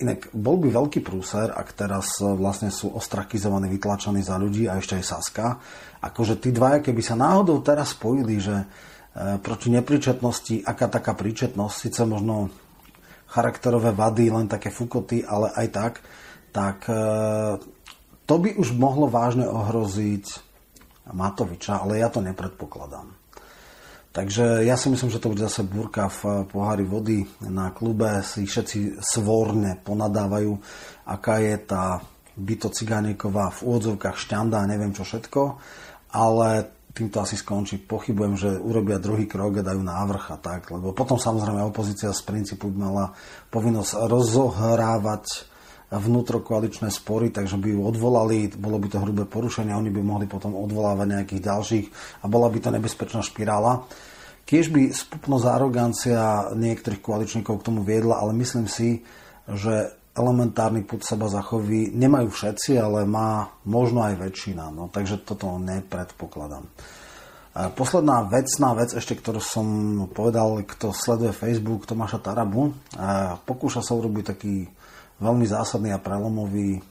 Inak 0.00 0.32
bol 0.32 0.58
by 0.58 0.72
veľký 0.72 1.04
prúser, 1.04 1.52
ak 1.52 1.76
teraz 1.76 2.18
vlastne 2.18 2.72
sú 2.72 2.90
ostrakizovaní, 2.96 3.70
vytlačení 3.70 4.26
za 4.26 4.40
ľudí 4.40 4.66
a 4.66 4.80
ešte 4.80 4.98
aj 4.98 5.04
Saska. 5.06 5.46
Akože 6.02 6.40
tí 6.42 6.50
dvaja, 6.50 6.82
keby 6.82 6.98
sa 6.98 7.14
náhodou 7.14 7.62
teraz 7.62 7.94
spojili, 7.94 8.42
že 8.42 8.66
proti 9.14 9.70
nepríčetnosti, 9.70 10.66
aká 10.66 10.90
taká 10.90 11.14
príčetnosť, 11.14 11.74
síce 11.78 12.02
možno 12.02 12.50
charakterové 13.34 13.90
vady, 13.90 14.30
len 14.30 14.46
také 14.46 14.70
fukoty, 14.70 15.26
ale 15.26 15.50
aj 15.58 15.66
tak, 15.74 15.92
tak 16.54 16.86
e, 16.86 16.94
to 18.22 18.34
by 18.38 18.54
už 18.54 18.78
mohlo 18.78 19.10
vážne 19.10 19.50
ohroziť 19.50 20.54
Matoviča, 21.10 21.82
ale 21.82 22.00
ja 22.00 22.08
to 22.08 22.22
nepredpokladám. 22.22 23.12
Takže 24.14 24.62
ja 24.62 24.78
si 24.78 24.86
myslím, 24.94 25.10
že 25.10 25.18
to 25.18 25.34
bude 25.34 25.42
zase 25.42 25.66
burka 25.66 26.06
v 26.06 26.46
pohári 26.46 26.86
vody. 26.86 27.26
Na 27.50 27.74
klube 27.74 28.22
si 28.22 28.46
všetci 28.46 29.02
svorne 29.02 29.74
ponadávajú, 29.82 30.54
aká 31.10 31.42
je 31.42 31.58
tá 31.58 31.98
byto 32.38 32.70
Cigáneková 32.70 33.50
v 33.50 33.62
úvodzovkách 33.66 34.14
šťanda 34.14 34.62
a 34.62 34.70
neviem 34.70 34.94
čo 34.94 35.02
všetko, 35.02 35.58
ale 36.14 36.73
týmto 36.94 37.18
asi 37.18 37.34
skončí. 37.34 37.82
Pochybujem, 37.82 38.34
že 38.38 38.50
urobia 38.54 39.02
druhý 39.02 39.26
krok 39.26 39.58
a 39.60 39.66
dajú 39.66 39.82
návrh 39.82 40.24
a 40.30 40.36
tak, 40.38 40.70
lebo 40.70 40.94
potom 40.94 41.18
samozrejme 41.18 41.66
opozícia 41.66 42.14
z 42.14 42.22
princípu 42.22 42.70
mala 42.70 43.10
povinnosť 43.50 44.06
rozohrávať 44.06 45.50
vnútrokoaličné 45.90 46.88
spory, 46.90 47.34
takže 47.34 47.58
by 47.58 47.68
ju 47.74 47.80
odvolali, 47.82 48.50
bolo 48.54 48.78
by 48.78 48.88
to 48.88 49.02
hrubé 49.02 49.26
porušenie, 49.26 49.74
oni 49.74 49.90
by 49.90 50.00
mohli 50.00 50.26
potom 50.30 50.54
odvolávať 50.54 51.06
nejakých 51.06 51.44
ďalších 51.44 51.86
a 52.22 52.30
bola 52.30 52.48
by 52.48 52.58
to 52.62 52.70
nebezpečná 52.72 53.20
špirála. 53.22 53.86
Kiež 54.44 54.70
by 54.70 54.92
spupnosť 54.92 55.44
arogancia 55.48 56.52
niektorých 56.52 57.00
koaličníkov 57.00 57.60
k 57.60 57.66
tomu 57.66 57.80
viedla, 57.80 58.20
ale 58.20 58.36
myslím 58.36 58.68
si, 58.68 59.02
že 59.48 59.92
elementárny 60.14 60.86
put 60.86 61.02
seba 61.02 61.26
zachoví 61.26 61.90
nemajú 61.90 62.30
všetci, 62.30 62.78
ale 62.78 63.02
má 63.02 63.50
možno 63.66 64.06
aj 64.06 64.14
väčšina. 64.18 64.70
No, 64.70 64.86
takže 64.86 65.18
toto 65.26 65.58
nepredpokladám. 65.58 66.70
Posledná 67.78 68.26
vecná 68.26 68.74
vec, 68.74 68.94
ešte 68.94 69.14
ktorú 69.14 69.38
som 69.38 69.66
povedal, 70.10 70.66
kto 70.66 70.90
sleduje 70.90 71.30
Facebook 71.30 71.86
Tomáša 71.86 72.18
Tarabu, 72.18 72.74
pokúša 73.46 73.78
sa 73.82 73.94
urobiť 73.94 74.24
taký 74.34 74.66
veľmi 75.22 75.46
zásadný 75.46 75.94
a 75.94 76.02
prelomový 76.02 76.82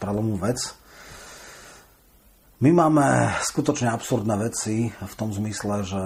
prelomovú 0.00 0.40
vec. 0.40 0.60
My 2.64 2.72
máme 2.72 3.36
skutočne 3.44 3.92
absurdné 3.92 4.32
veci 4.40 4.88
v 4.88 5.14
tom 5.16 5.28
zmysle, 5.28 5.84
že 5.84 6.02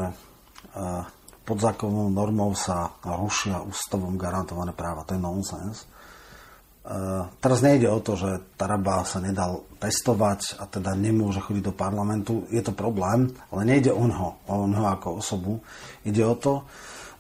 pod 1.46 1.58
zákonnou 1.62 2.10
normou 2.10 2.58
sa 2.58 2.98
rušia 3.06 3.62
ústavom 3.62 4.18
garantované 4.18 4.74
práva. 4.74 5.06
To 5.06 5.14
je 5.14 5.22
nonsens. 5.22 5.86
Uh, 6.86 7.26
teraz 7.42 7.66
nejde 7.66 7.90
o 7.90 7.98
to, 7.98 8.14
že 8.14 8.46
Taraba 8.54 9.02
sa 9.02 9.18
nedal 9.18 9.66
testovať 9.82 10.62
a 10.62 10.70
teda 10.70 10.94
nemôže 10.94 11.42
chodiť 11.42 11.64
do 11.66 11.74
parlamentu. 11.74 12.46
Je 12.46 12.62
to 12.62 12.70
problém, 12.70 13.34
ale 13.50 13.66
nejde 13.66 13.90
o 13.90 14.06
ňo, 14.06 14.46
o 14.46 14.70
ňo 14.70 14.94
ako 14.94 15.18
osobu. 15.18 15.58
Ide 16.06 16.22
o 16.22 16.38
to, 16.38 16.62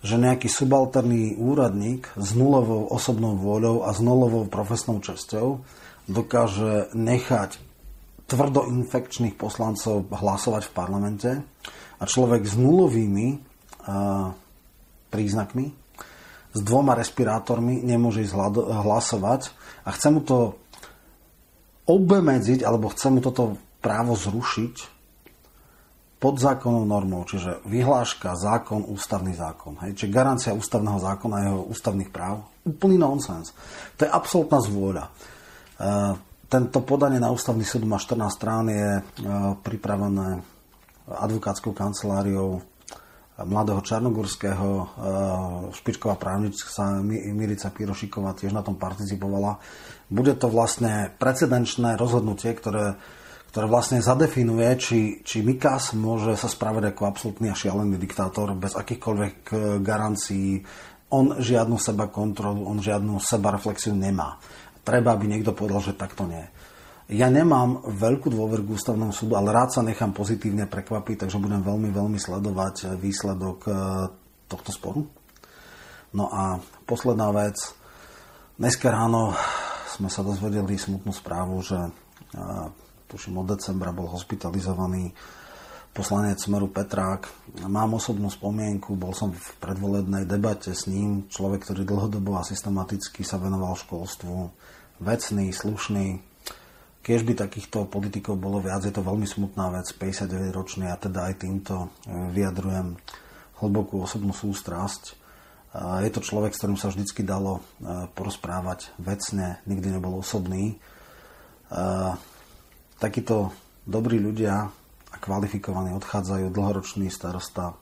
že 0.06 0.22
nejaký 0.22 0.46
subalterný 0.46 1.34
úradník 1.34 2.06
s 2.14 2.38
nulovou 2.38 2.86
osobnou 2.94 3.34
vôľou 3.34 3.82
a 3.82 3.90
s 3.90 3.98
nulovou 3.98 4.46
profesnou 4.46 5.02
česťou 5.02 5.66
dokáže 6.06 6.94
nechať 6.94 7.58
tvrdo 8.30 8.70
infekčných 8.70 9.34
poslancov 9.34 10.06
hlasovať 10.14 10.62
v 10.70 10.74
parlamente 10.74 11.30
a 11.98 12.04
človek 12.06 12.46
s 12.46 12.54
nulovými 12.54 13.26
uh, 13.34 14.30
príznakmi 15.10 15.85
s 16.56 16.60
dvoma 16.64 16.96
respirátormi 16.96 17.84
nemôže 17.84 18.24
ísť 18.24 18.32
hlasovať 18.64 19.52
a 19.84 19.92
chce 19.92 20.08
mu 20.08 20.24
to 20.24 20.56
obmedziť 21.84 22.64
alebo 22.64 22.88
chce 22.88 23.12
mu 23.12 23.20
toto 23.20 23.60
právo 23.84 24.16
zrušiť, 24.16 24.96
podzákonnou 26.16 26.88
normou, 26.88 27.28
čiže 27.28 27.60
vyhláška, 27.68 28.34
zákon, 28.34 28.88
ústavný 28.88 29.36
zákon. 29.36 29.76
Hej? 29.84 30.00
Čiže 30.00 30.14
garancia 30.16 30.56
ústavného 30.56 30.96
zákona 30.96 31.34
a 31.36 31.44
jeho 31.44 31.60
ústavných 31.68 32.08
práv, 32.08 32.40
úplný 32.64 32.96
nonsens. 32.96 33.52
To 34.00 34.08
je 34.08 34.10
absolútna 34.10 34.58
zvôľa. 34.64 35.04
E, 35.06 35.10
tento 36.48 36.78
podanie 36.82 37.20
na 37.20 37.28
ústavný 37.28 37.62
súd 37.62 37.84
má 37.84 38.00
14 38.00 38.32
strán, 38.32 38.64
je 38.72 38.88
e, 38.98 39.02
pripravené 39.60 40.40
advokátskou 41.06 41.76
kanceláriou 41.76 42.64
mladého 43.44 43.84
Čarnogurského, 43.84 44.68
e, 44.72 44.86
špičková 45.76 46.16
právnička 46.16 47.04
Mirica 47.04 47.68
Pirošiková 47.68 48.32
tiež 48.32 48.56
na 48.56 48.64
tom 48.64 48.80
participovala. 48.80 49.60
Bude 50.08 50.32
to 50.32 50.48
vlastne 50.48 51.12
precedenčné 51.20 52.00
rozhodnutie, 52.00 52.56
ktoré 52.56 52.96
ktoré 53.56 53.72
vlastne 53.72 54.04
zadefinuje, 54.04 54.68
či, 54.76 55.00
či 55.24 55.40
Mikas 55.40 55.96
môže 55.96 56.36
sa 56.36 56.44
správať 56.44 56.92
ako 56.92 57.08
absolútny 57.08 57.48
a 57.48 57.56
šialený 57.56 57.96
diktátor 57.96 58.52
bez 58.52 58.76
akýchkoľvek 58.76 59.36
e, 59.48 59.56
garancií. 59.80 60.60
On 61.08 61.40
žiadnu 61.40 61.80
seba 61.80 62.12
kontrolu, 62.12 62.68
on 62.68 62.84
žiadnu 62.84 63.16
seba 63.16 63.56
reflexiu 63.56 63.96
nemá. 63.96 64.36
Treba, 64.84 65.16
aby 65.16 65.32
niekto 65.32 65.56
povedal, 65.56 65.80
že 65.80 65.96
takto 65.96 66.28
nie. 66.28 66.44
Ja 67.06 67.30
nemám 67.30 67.86
veľkú 67.86 68.34
dôveru 68.34 68.66
k 68.66 68.74
ústavnému 68.74 69.14
súdu, 69.14 69.38
ale 69.38 69.54
rád 69.54 69.70
sa 69.70 69.86
nechám 69.86 70.10
pozitívne 70.10 70.66
prekvapiť, 70.66 71.22
takže 71.22 71.38
budem 71.38 71.62
veľmi, 71.62 71.94
veľmi 71.94 72.18
sledovať 72.18 72.98
výsledok 72.98 73.58
e, 73.62 73.70
tohto 74.50 74.74
sporu. 74.74 75.06
No 76.10 76.26
a 76.34 76.58
posledná 76.82 77.30
vec. 77.30 77.54
Dneska 78.58 78.90
ráno 78.90 79.38
sme 79.94 80.10
sa 80.10 80.26
dozvedeli 80.26 80.74
smutnú 80.74 81.14
správu, 81.14 81.62
že 81.62 81.78
e, 81.78 81.90
tuším 83.06 83.38
od 83.38 83.54
decembra 83.54 83.94
bol 83.94 84.10
hospitalizovaný 84.10 85.14
poslanec 85.94 86.42
Smeru 86.42 86.68
Petrák. 86.68 87.24
Mám 87.70 88.02
osobnú 88.02 88.34
spomienku, 88.34 88.98
bol 88.98 89.14
som 89.14 89.30
v 89.30 89.48
predvolebnej 89.62 90.26
debate 90.26 90.74
s 90.74 90.90
ním, 90.90 91.30
človek, 91.30 91.70
ktorý 91.70 91.86
dlhodobo 91.86 92.34
a 92.34 92.42
systematicky 92.42 93.22
sa 93.22 93.38
venoval 93.38 93.78
školstvu, 93.78 94.50
vecný, 95.00 95.54
slušný. 95.54 96.34
Keď 97.06 97.20
by 97.22 97.32
takýchto 97.38 97.86
politikov 97.86 98.34
bolo 98.34 98.58
viac, 98.58 98.82
je 98.82 98.90
to 98.90 99.06
veľmi 99.06 99.30
smutná 99.30 99.70
vec, 99.70 99.86
59 99.94 100.50
ročný 100.50 100.90
a 100.90 100.98
teda 100.98 101.30
aj 101.30 101.46
týmto 101.46 101.86
e, 101.86 101.88
vyjadrujem 102.34 102.98
hlbokú 103.62 104.02
osobnú 104.02 104.34
sústrasť. 104.34 105.14
Je 105.76 106.10
to 106.10 106.24
človek, 106.24 106.56
s 106.56 106.60
ktorým 106.60 106.80
sa 106.80 106.90
vždycky 106.90 107.22
dalo 107.22 107.62
e, 107.62 108.10
porozprávať 108.10 108.90
vecne, 108.98 109.62
nikdy 109.70 109.94
nebol 109.94 110.18
osobný 110.18 110.82
takíto 112.96 113.52
dobrí 113.84 114.18
ľudia 114.18 114.66
a 115.12 115.16
kvalifikovaní 115.16 115.94
odchádzajú, 115.96 116.50
dlhoročný 116.50 117.08
starosta, 117.08 117.72
e, 117.72 117.74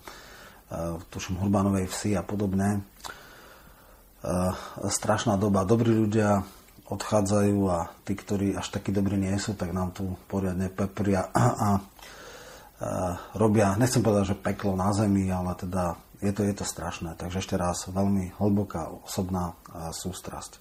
tuším 1.10 1.40
Hurbanovej 1.40 1.88
vsi 1.90 2.14
a 2.14 2.22
podobne. 2.22 2.78
E, 2.78 2.80
strašná 4.87 5.40
doba, 5.40 5.66
dobrí 5.66 5.90
ľudia 5.90 6.44
odchádzajú 6.85 7.59
a 7.73 7.88
tí, 8.05 8.12
ktorí 8.12 8.59
až 8.61 8.68
takí 8.68 8.92
dobrí 8.92 9.16
nie 9.16 9.35
sú, 9.40 9.57
tak 9.57 9.73
nám 9.73 9.97
tu 9.97 10.16
poriadne 10.29 10.68
pepria 10.68 11.33
a, 11.33 11.33
a, 11.33 11.44
a 11.57 11.70
robia, 13.33 13.73
nechcem 13.81 14.05
povedať, 14.05 14.37
že 14.37 14.42
peklo 14.44 14.77
na 14.77 14.92
zemi, 14.92 15.33
ale 15.33 15.57
teda 15.57 15.97
je 16.20 16.33
to, 16.33 16.44
je 16.44 16.55
to 16.57 16.64
strašné. 16.64 17.16
Takže 17.16 17.40
ešte 17.40 17.57
raz 17.57 17.88
veľmi 17.88 18.37
hlboká 18.40 18.88
osobná 19.05 19.57
sústrasť. 19.92 20.61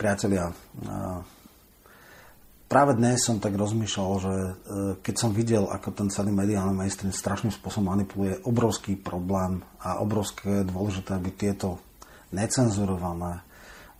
Priatelia, 0.00 0.48
práve 2.64 2.92
dnes 2.96 3.20
som 3.20 3.36
tak 3.36 3.52
rozmýšľal, 3.52 4.10
že 4.16 4.32
e, 4.32 4.52
keď 5.04 5.14
som 5.20 5.36
videl, 5.36 5.68
ako 5.68 5.92
ten 5.92 6.08
celý 6.08 6.32
mediálny 6.32 6.72
mainstream 6.72 7.12
strašným 7.12 7.52
spôsobom 7.52 7.92
manipuluje, 7.92 8.40
obrovský 8.48 8.96
problém 8.96 9.60
a 9.84 10.00
obrovské 10.00 10.64
dôležité, 10.64 11.20
aby 11.20 11.36
tieto 11.36 11.76
necenzurované 12.32 13.42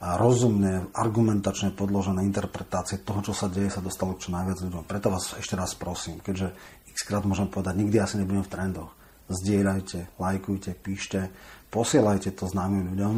a 0.01 0.17
rozumne, 0.17 0.89
argumentačne 0.97 1.77
podložené 1.77 2.25
interpretácie 2.25 3.05
toho, 3.05 3.21
čo 3.21 3.37
sa 3.37 3.53
deje, 3.53 3.69
sa 3.69 3.85
dostalo 3.85 4.17
k 4.17 4.25
čo 4.25 4.31
najviac 4.33 4.59
ľuďom. 4.65 4.89
Preto 4.89 5.13
vás 5.13 5.37
ešte 5.37 5.61
raz 5.61 5.77
prosím, 5.77 6.25
keďže 6.25 6.57
x 6.89 7.05
krát 7.05 7.29
môžem 7.29 7.53
povedať, 7.53 7.77
nikdy 7.77 8.01
asi 8.01 8.17
nebudem 8.17 8.41
v 8.41 8.53
trendoch. 8.53 8.91
Zdieľajte, 9.29 10.17
lajkujte, 10.17 10.73
píšte, 10.75 11.29
posielajte 11.69 12.33
to 12.33 12.49
známym 12.49 12.97
ľuďom, 12.97 13.17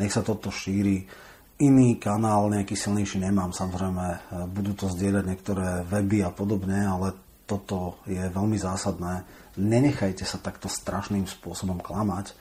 nech 0.00 0.10
sa 0.10 0.24
toto 0.24 0.48
šíri 0.48 1.06
iný 1.62 2.00
kanál, 2.02 2.50
nejaký 2.50 2.74
silnejší 2.74 3.22
nemám. 3.22 3.54
Samozrejme, 3.54 4.06
e, 4.10 4.18
budú 4.50 4.74
to 4.74 4.90
zdieľať 4.90 5.24
niektoré 5.28 5.86
weby 5.86 6.26
a 6.26 6.34
podobne, 6.34 6.82
ale 6.82 7.14
toto 7.46 8.02
je 8.08 8.18
veľmi 8.18 8.58
zásadné. 8.58 9.22
Nenechajte 9.60 10.26
sa 10.26 10.42
takto 10.42 10.66
strašným 10.66 11.28
spôsobom 11.30 11.78
klamať. 11.78 12.34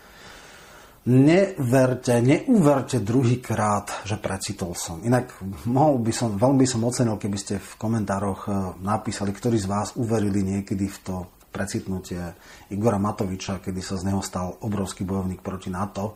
Neverte, 1.01 2.21
neuverte 2.21 3.01
druhýkrát, 3.01 4.05
že 4.05 4.21
precitol 4.21 4.77
som. 4.77 5.01
Inak 5.01 5.33
mohol 5.65 5.97
by 5.97 6.13
som, 6.13 6.37
veľmi 6.37 6.61
by 6.61 6.67
som 6.69 6.85
ocenil, 6.85 7.17
keby 7.17 7.37
ste 7.41 7.57
v 7.57 7.71
komentároch 7.81 8.41
e, 8.45 8.51
napísali, 8.85 9.33
ktorí 9.33 9.57
z 9.57 9.65
vás 9.65 9.97
uverili 9.97 10.45
niekedy 10.45 10.85
v 10.85 10.97
to 11.01 11.15
precitnutie 11.49 12.21
Igora 12.69 13.01
Matoviča, 13.01 13.59
kedy 13.59 13.81
sa 13.81 13.97
z 13.97 14.13
neho 14.13 14.21
stal 14.21 14.61
obrovský 14.61 15.03
bojovník 15.03 15.41
proti 15.41 15.73
NATO 15.73 16.15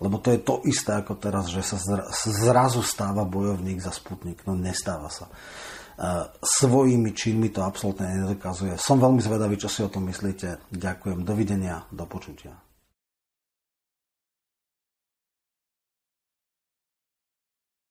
lebo 0.00 0.20
to 0.20 0.28
je 0.32 0.40
to 0.44 0.60
isté 0.68 0.92
ako 0.92 1.16
teraz, 1.16 1.48
že 1.48 1.64
sa 1.64 1.80
zrazu 2.28 2.84
stáva 2.84 3.24
bojovník 3.24 3.80
za 3.80 3.92
Sputnik. 3.92 4.44
No 4.44 4.52
nestáva 4.52 5.08
sa. 5.08 5.28
E, 5.28 5.32
svojimi 6.44 7.16
činmi 7.16 7.48
to 7.48 7.64
absolútne 7.64 8.04
nedokazuje. 8.04 8.76
Som 8.76 9.00
veľmi 9.00 9.24
zvedavý, 9.24 9.56
čo 9.56 9.72
si 9.72 9.80
o 9.80 9.88
tom 9.88 10.04
myslíte. 10.12 10.68
Ďakujem. 10.68 11.24
Dovidenia. 11.24 11.88
Do 11.88 12.04
počutia. 12.04 12.65